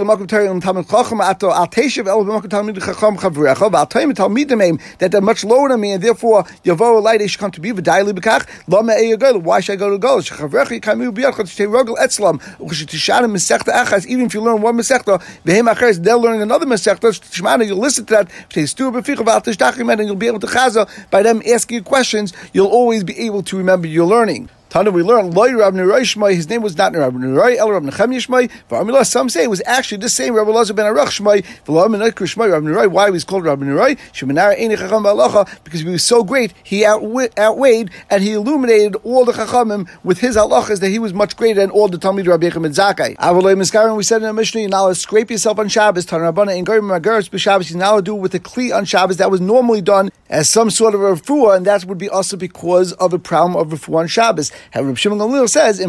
that 4.99 5.11
they're 5.11 5.21
much 5.21 5.43
lower 5.43 5.69
than 5.69 5.79
me, 5.79 5.91
and 5.91 6.03
therefore 6.03 6.43
Yavo 6.63 7.01
light 7.01 7.29
should 7.29 7.39
come 7.39 7.51
to 7.51 7.61
be 7.61 7.71
v'daili 7.71 8.11
b'kach. 8.13 8.47
Lama 8.67 8.93
eyagol. 8.93 9.41
Why 9.41 9.59
should 9.59 9.73
I 9.73 9.75
go 9.77 9.89
to 9.89 9.97
Gol? 9.97 10.19
Shechavrechi 10.19 10.81
kamu 10.81 11.11
biyachot 11.11 11.47
shtei 11.47 11.67
rogel 11.67 11.97
etzlam. 11.97 12.41
U'cheshetishanim 12.59 13.31
mesechta 13.31 13.73
achas. 13.73 14.05
Even 14.05 14.25
if 14.25 14.33
you 14.33 14.41
learn 14.41 14.61
one 14.61 14.77
mesechta, 14.77 15.21
v'hem 15.45 16.03
they'll 16.03 16.21
learn 16.21 16.41
another 16.41 16.65
mesechta. 16.65 17.11
Shmana, 17.31 17.65
you'll 17.65 17.77
listen 17.77 18.05
to 18.05 18.13
that. 18.13 18.29
Shtei 18.49 18.67
stu 18.67 18.91
b'ficha 18.91 19.25
v'al 19.25 19.43
tishtachim 19.43 19.91
and 19.91 20.07
you'll 20.07 20.15
be 20.15 20.27
able 20.27 20.39
to 20.39 20.47
chaza 20.47 20.87
by 21.09 21.23
them 21.23 21.41
asking 21.47 21.75
you 21.75 21.83
questions. 21.83 22.33
You'll 22.53 22.67
always 22.67 23.03
be 23.03 23.19
able 23.19 23.43
to 23.43 23.57
remember 23.57 23.87
your 23.87 24.05
learning. 24.05 24.49
Tana, 24.71 24.89
we 24.89 25.03
learn 25.03 25.31
Loy 25.31 25.53
Rab 25.53 25.73
Shmai. 25.73 26.34
His 26.34 26.47
name 26.47 26.62
was 26.62 26.77
not 26.77 26.95
Rab 26.95 27.13
Nerai 27.13 27.57
El 27.57 27.71
Rab 27.71 27.84
Nechem 27.84 28.15
Yishmai. 28.15 28.49
For 28.69 29.03
some 29.03 29.27
say 29.27 29.43
it 29.43 29.49
was 29.49 29.62
actually 29.65 29.97
the 29.97 30.07
same 30.07 30.34
Rab 30.34 30.47
Elazar 30.47 30.73
ben 30.73 30.86
Arach 30.86 31.07
Shmai. 31.07 31.43
Shmai 31.65 32.49
Rab. 32.49 32.93
Why 32.93 33.10
was 33.10 33.25
called 33.25 33.43
Rab 33.43 33.60
Nerai? 33.60 33.97
Sheminara 34.13 34.57
Ein 34.57 34.69
Chacham 34.77 35.03
Ba'alacha 35.03 35.62
because 35.65 35.81
he 35.81 35.89
was 35.89 36.05
so 36.05 36.23
great. 36.23 36.53
He 36.63 36.86
outweighed 36.86 37.91
and 38.10 38.23
he 38.23 38.31
illuminated 38.31 38.95
all 39.03 39.25
the 39.25 39.34
Chachamim 39.34 39.89
with 40.05 40.19
his 40.19 40.38
halachas 40.38 40.79
that 40.79 40.88
he 40.88 40.99
was 40.99 41.13
much 41.13 41.36
greater 41.36 41.60
than 41.60 41.69
all 41.69 41.89
the 41.89 41.97
Talmud 41.97 42.25
Rabbi 42.25 42.47
Yechim 42.47 42.65
and 42.65 42.73
Zakai. 42.73 43.17
Avalei 43.17 43.57
Miskarim. 43.57 43.97
We 43.97 44.03
said 44.03 44.21
in 44.21 44.29
the 44.29 44.34
Mishnah, 44.34 44.67
allowed 44.67 44.88
to 44.88 44.95
scrape 44.95 45.29
yourself 45.29 45.60
on 45.60 45.67
Shabbos. 45.67 46.05
Tana 46.05 46.31
Rabbana 46.31 46.57
and 46.57 46.65
Garim 46.65 46.84
Magaris 46.84 47.29
b'Shabbos. 47.29 47.71
You're 47.71 47.79
not 47.79 47.91
allowed 47.91 48.05
do 48.05 48.15
it 48.15 48.21
with 48.21 48.34
a 48.36 48.39
kli 48.39 48.73
on 48.73 48.86
Shabbos 48.86 49.17
that 49.17 49.29
was 49.29 49.41
normally 49.41 49.81
done 49.81 50.12
as 50.29 50.49
some 50.49 50.69
sort 50.69 50.95
of 50.95 51.01
a 51.01 51.13
refuah, 51.13 51.57
and 51.57 51.65
that 51.65 51.84
would 51.84 51.97
be 51.97 52.07
also 52.07 52.38
because 52.38 52.93
of 52.93 53.12
a 53.12 53.19
problem 53.19 53.57
of 53.57 53.77
refuah 53.77 53.99
on 53.99 54.07
Shabbos. 54.07 54.49
However, 54.71 54.95
Shimon 54.95 55.47
says 55.47 55.80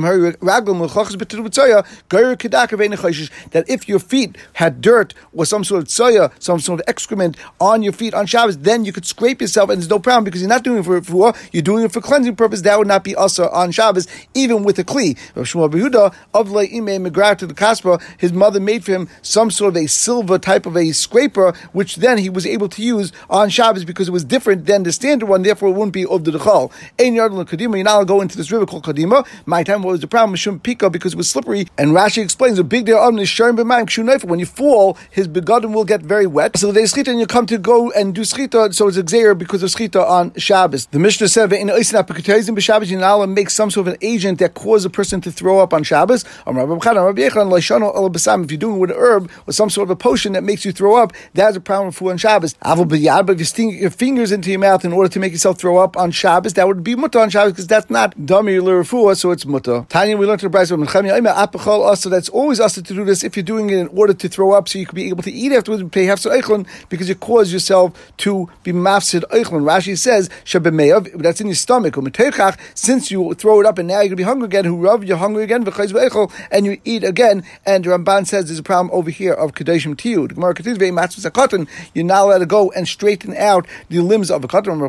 that 3.50 3.64
if 3.68 3.88
your 3.88 3.98
feet 3.98 4.36
had 4.54 4.80
dirt 4.80 5.14
or 5.32 5.46
some 5.46 5.64
sort 5.64 5.82
of 5.82 5.88
tzoya, 5.88 6.32
some 6.38 6.60
sort 6.60 6.80
of 6.80 6.84
excrement 6.88 7.36
on 7.60 7.82
your 7.82 7.92
feet 7.92 8.14
on 8.14 8.26
Shabbos, 8.26 8.58
then 8.58 8.84
you 8.84 8.92
could 8.92 9.06
scrape 9.06 9.40
yourself 9.40 9.70
and 9.70 9.80
there's 9.80 9.90
no 9.90 9.98
problem 9.98 10.24
because 10.24 10.40
you're 10.40 10.48
not 10.48 10.62
doing 10.62 10.78
it 10.78 10.84
for 10.84 11.00
for 11.02 11.34
you're 11.52 11.62
doing 11.62 11.84
it 11.84 11.92
for 11.92 12.00
cleansing 12.00 12.36
purpose. 12.36 12.62
That 12.62 12.78
would 12.78 12.88
not 12.88 13.04
be 13.04 13.14
also 13.14 13.48
on 13.50 13.70
Shabbos, 13.70 14.06
even 14.34 14.62
with 14.64 14.78
a 14.78 14.84
kli. 14.84 15.16
of 15.36 16.48
Ime 16.56 17.04
Migrat 17.04 17.38
to 17.38 17.46
the 17.46 17.54
kaspa, 17.54 18.02
his 18.18 18.32
mother 18.32 18.60
made 18.60 18.84
for 18.84 18.92
him 18.92 19.08
some 19.22 19.50
sort 19.50 19.76
of 19.76 19.82
a 19.82 19.86
silver 19.86 20.38
type 20.38 20.66
of 20.66 20.76
a 20.76 20.92
scraper, 20.92 21.52
which 21.72 21.96
then 21.96 22.18
he 22.18 22.30
was 22.30 22.46
able 22.46 22.68
to 22.68 22.82
use 22.82 23.12
on 23.30 23.48
Shabbos 23.48 23.84
because 23.84 24.08
it 24.08 24.12
was 24.12 24.24
different 24.24 24.66
than 24.66 24.82
the 24.82 24.92
standard 24.92 25.26
one. 25.26 25.42
Therefore, 25.42 25.68
it 25.68 25.72
wouldn't 25.72 25.92
be 25.92 26.06
of 26.06 26.24
the 26.24 26.32
dechal. 26.32 26.72
Ein 26.98 27.14
yard 27.14 27.32
kadima. 27.32 27.78
You 27.78 27.84
now 27.84 28.04
go 28.04 28.20
into 28.20 28.36
this 28.36 28.50
river 28.50 28.61
kadima. 28.66 29.26
My 29.46 29.62
time 29.62 29.82
was 29.82 30.00
the 30.00 30.06
problem? 30.06 30.36
Mishum 30.36 30.60
pika 30.60 30.90
because 30.90 31.14
it 31.14 31.16
was 31.16 31.30
slippery. 31.30 31.68
And 31.78 31.92
Rashi 31.92 32.22
explains 32.22 32.58
a 32.58 32.64
big 32.64 32.86
deal 32.86 32.98
of 32.98 33.18
is 33.18 33.28
sharing 33.28 33.56
b'mayim 33.56 34.24
When 34.24 34.38
you 34.38 34.46
fall, 34.46 34.96
his 35.10 35.28
begadim 35.28 35.74
will 35.74 35.84
get 35.84 36.02
very 36.02 36.26
wet. 36.26 36.56
So 36.56 36.72
they 36.72 36.84
schita 36.84 37.08
and 37.08 37.20
you 37.20 37.26
come 37.26 37.46
to 37.46 37.58
go 37.58 37.90
and 37.92 38.14
do 38.14 38.22
schita. 38.22 38.74
So 38.74 38.88
it's 38.88 38.96
exer 38.96 39.36
because 39.36 39.62
of 39.62 39.70
schita 39.70 40.08
on 40.08 40.32
Shabbos. 40.34 40.86
The 40.86 40.98
Mishnah 40.98 41.28
said 41.28 41.52
in 41.52 41.68
oisin 41.68 42.02
apikatizim 42.02 42.56
b'Shabbos 42.56 42.88
you 42.88 42.98
now 42.98 43.24
make 43.26 43.50
some 43.50 43.70
sort 43.70 43.88
of 43.88 43.94
an 43.94 43.98
agent 44.02 44.38
that 44.38 44.54
causes 44.54 44.86
a 44.86 44.90
person 44.90 45.20
to 45.22 45.30
throw 45.30 45.60
up 45.60 45.74
on 45.74 45.82
Shabbos. 45.82 46.24
If 46.24 46.46
you're 46.46 46.66
doing 48.58 48.76
it 48.76 48.78
with 48.78 48.90
an 48.90 48.96
herb 48.96 49.30
or 49.46 49.52
some 49.52 49.70
sort 49.70 49.86
of 49.86 49.90
a 49.90 49.96
potion 49.96 50.32
that 50.32 50.42
makes 50.42 50.64
you 50.64 50.72
throw 50.72 50.96
up, 50.96 51.12
that's 51.34 51.56
a 51.56 51.60
problem 51.60 51.92
for 51.92 52.10
on 52.10 52.18
Shabbos. 52.18 52.54
But 52.62 53.30
if 53.30 53.38
you 53.38 53.44
stick 53.44 53.80
your 53.80 53.90
fingers 53.90 54.32
into 54.32 54.50
your 54.50 54.60
mouth 54.60 54.84
in 54.84 54.92
order 54.92 55.08
to 55.08 55.20
make 55.20 55.32
yourself 55.32 55.58
throw 55.58 55.78
up 55.78 55.96
on 55.96 56.10
Shabbos, 56.10 56.54
that 56.54 56.66
would 56.66 56.84
be 56.84 56.94
mutter 56.94 57.18
on 57.18 57.30
Shabbos 57.30 57.52
because 57.52 57.66
that's 57.66 57.90
not 57.90 58.26
dummy 58.26 58.51
so 58.60 59.30
it's 59.30 59.46
mutter. 59.46 59.86
Tanya, 59.88 60.16
we 60.16 60.26
learned 60.26 60.40
to 60.40 60.46
the 60.46 60.50
Bride 60.50 60.70
also 61.66 62.08
that's 62.08 62.28
always 62.28 62.60
us 62.60 62.74
to 62.74 62.82
do 62.82 63.04
this 63.04 63.24
if 63.24 63.36
you're 63.36 63.42
doing 63.42 63.70
it 63.70 63.78
in 63.78 63.88
order 63.88 64.14
to 64.14 64.28
throw 64.28 64.52
up, 64.52 64.68
so 64.68 64.78
you 64.78 64.86
can 64.86 64.96
be 64.96 65.08
able 65.08 65.22
to 65.22 65.32
eat 65.32 65.52
afterwards 65.52 65.82
and 65.82 65.92
pay 65.92 66.04
half 66.04 66.22
eichlon 66.22 66.66
because 66.88 67.08
you 67.08 67.14
cause 67.14 67.52
yourself 67.52 68.12
to 68.18 68.48
be 68.62 68.72
mafsid 68.72 69.22
eichlon. 69.30 69.62
Rashi 69.62 69.98
says 69.98 70.28
that's 71.14 71.40
in 71.40 71.46
your 71.46 71.54
stomach. 71.54 71.96
Since 72.74 73.10
you 73.10 73.34
throw 73.34 73.60
it 73.60 73.66
up 73.66 73.78
and 73.78 73.88
now 73.88 74.00
you're 74.00 74.08
gonna 74.08 74.16
be 74.16 74.22
hungry 74.22 74.46
again, 74.46 74.64
who 74.64 74.76
rub 74.76 75.04
you're 75.04 75.16
hungry 75.16 75.44
again 75.44 75.64
and 76.50 76.66
you 76.66 76.80
eat 76.84 77.04
again. 77.04 77.44
And 77.64 77.84
Ramban 77.84 78.26
says 78.26 78.46
there's 78.46 78.58
a 78.58 78.62
problem 78.62 78.94
over 78.96 79.10
here 79.10 79.32
of 79.32 79.52
kadeshim 79.52 80.02
you. 80.04 80.28
Continues, 80.28 80.78
you're 81.94 82.04
not 82.04 82.22
allowed 82.22 82.38
to 82.38 82.46
go 82.46 82.70
and 82.72 82.86
straighten 82.86 83.34
out 83.36 83.66
the 83.88 84.00
limbs 84.00 84.30
of 84.30 84.44
a 84.44 84.48
cotton. 84.48 84.80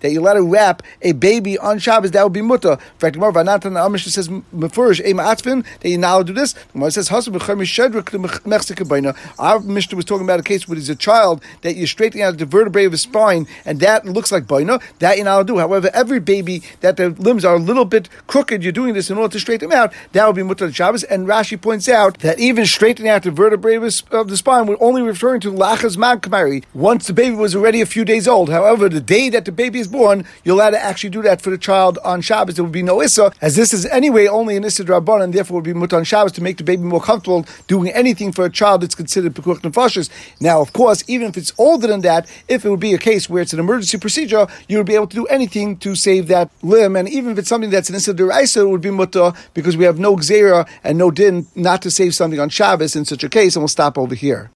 That 0.00 0.02
you're 0.02 0.20
allowed 0.20 0.34
to 0.40 0.48
wrap 0.50 0.82
a 1.02 1.12
baby 1.12 1.58
on 1.58 1.78
Shabbos, 1.78 2.10
that 2.12 2.22
would 2.24 2.32
be 2.32 2.42
mutter. 2.42 2.72
In 2.72 2.98
fact, 2.98 3.14
Gemara 3.14 3.32
Vanatan 3.32 3.72
Amish 3.72 4.08
says 4.08 4.28
mefurish 4.28 5.04
ema 5.04 5.22
atfin 5.22 5.64
that 5.80 5.88
you 5.88 5.98
now 5.98 6.22
do 6.22 6.32
this. 6.32 6.54
Gemara 6.72 6.90
says 6.90 7.08
hasu 7.08 7.32
b'chayim 7.34 7.60
shedrik 7.62 8.46
mexican 8.46 8.88
baina. 8.88 9.16
Our 9.38 9.60
Mishnah 9.60 9.96
was 9.96 10.04
talking 10.04 10.24
about 10.24 10.40
a 10.40 10.42
case 10.42 10.66
where 10.68 10.76
there's 10.76 10.88
a 10.88 10.96
child 10.96 11.42
that 11.62 11.76
you're 11.76 11.86
straightening 11.86 12.24
out 12.24 12.38
the 12.38 12.46
vertebrae 12.46 12.84
of 12.84 12.92
his 12.92 13.02
spine, 13.02 13.46
and 13.64 13.80
that 13.80 14.06
looks 14.06 14.32
like 14.32 14.44
baina. 14.44 14.82
That 14.98 15.18
you 15.18 15.24
now 15.24 15.42
do. 15.42 15.58
However, 15.58 15.90
every 15.92 16.20
baby 16.20 16.62
that 16.80 16.96
the 16.96 17.10
limbs 17.10 17.44
are 17.44 17.56
a 17.56 17.58
little 17.58 17.84
bit 17.84 18.08
crooked, 18.26 18.62
you're 18.62 18.72
doing 18.72 18.94
this 18.94 19.10
in 19.10 19.18
order 19.18 19.32
to 19.32 19.40
straighten 19.40 19.68
them 19.68 19.78
out. 19.78 19.92
That 20.12 20.26
would 20.26 20.36
be 20.36 20.42
mutter 20.42 20.72
Shabbos. 20.72 21.04
And 21.04 21.26
Rashi 21.26 21.60
points 21.60 21.88
out 21.88 22.18
that 22.18 22.38
even 22.38 22.66
straightening 22.66 23.10
out 23.10 23.22
the 23.22 23.30
vertebrae 23.30 23.76
of 23.76 24.28
the 24.28 24.36
spine 24.36 24.66
would 24.66 24.78
only 24.80 25.02
referring 25.02 25.40
to 25.40 25.52
lachas 25.52 25.96
magkamari 25.96 26.64
once 26.74 27.06
the 27.06 27.12
baby 27.12 27.36
was 27.36 27.54
already 27.54 27.80
a 27.80 27.86
few 27.86 28.04
days 28.04 28.26
old. 28.26 28.48
However, 28.48 28.88
the 28.88 29.00
day 29.00 29.28
that 29.30 29.44
the 29.44 29.52
baby 29.52 29.80
is 29.80 29.88
born, 29.88 30.24
you're 30.44 30.54
allowed 30.54 30.70
to 30.70 30.82
actually 30.82 31.10
do 31.10 31.22
that 31.22 31.42
for 31.42 31.50
the 31.50 31.58
child 31.58 31.98
on 32.04 32.20
Shabbos. 32.20 32.56
There 32.56 32.64
would 32.64 32.72
be 32.72 32.82
no 32.82 33.02
Issa, 33.02 33.32
as 33.40 33.56
this 33.56 33.72
is 33.72 33.86
anyway 33.86 34.26
only 34.26 34.56
an 34.56 34.64
Issa 34.64 34.84
Rabban, 34.84 35.22
and 35.22 35.32
therefore 35.32 35.56
would 35.56 35.64
be 35.64 35.74
Mut 35.74 35.92
on 35.92 36.04
Shabbos 36.04 36.32
to 36.32 36.42
make 36.42 36.56
the 36.56 36.64
baby 36.64 36.82
more 36.82 37.00
comfortable 37.00 37.44
doing 37.66 37.90
anything 37.90 38.32
for 38.32 38.44
a 38.44 38.50
child 38.50 38.82
that's 38.82 38.94
considered 38.94 39.34
Pekuch 39.34 39.60
Nefashis. 39.60 40.08
Now, 40.40 40.60
of 40.60 40.72
course, 40.72 41.04
even 41.06 41.28
if 41.28 41.36
it's 41.36 41.52
older 41.58 41.86
than 41.86 42.00
that, 42.02 42.28
if 42.48 42.64
it 42.64 42.70
would 42.70 42.80
be 42.80 42.94
a 42.94 42.98
case 42.98 43.28
where 43.28 43.42
it's 43.42 43.52
an 43.52 43.60
emergency 43.60 43.98
procedure, 43.98 44.46
you 44.68 44.76
would 44.78 44.86
be 44.86 44.94
able 44.94 45.06
to 45.08 45.16
do 45.16 45.26
anything 45.26 45.76
to 45.78 45.94
save 45.94 46.28
that 46.28 46.50
limb, 46.62 46.96
and 46.96 47.08
even 47.08 47.32
if 47.32 47.38
it's 47.38 47.48
something 47.48 47.70
that's 47.70 47.90
an 47.90 47.96
Issa 47.96 48.14
Deraisa, 48.14 48.62
it 48.62 48.68
would 48.68 48.80
be 48.80 48.90
Mutta 48.90 49.34
because 49.52 49.76
we 49.76 49.84
have 49.84 49.98
no 49.98 50.16
Xera 50.16 50.66
and 50.82 50.96
no 50.96 51.10
Din 51.10 51.46
not 51.54 51.82
to 51.82 51.90
save 51.90 52.14
something 52.14 52.40
on 52.40 52.48
Shabbos 52.48 52.96
in 52.96 53.04
such 53.04 53.24
a 53.24 53.28
case, 53.28 53.56
and 53.56 53.62
we'll 53.62 53.68
stop 53.68 53.98
over 53.98 54.14
here. 54.14 54.48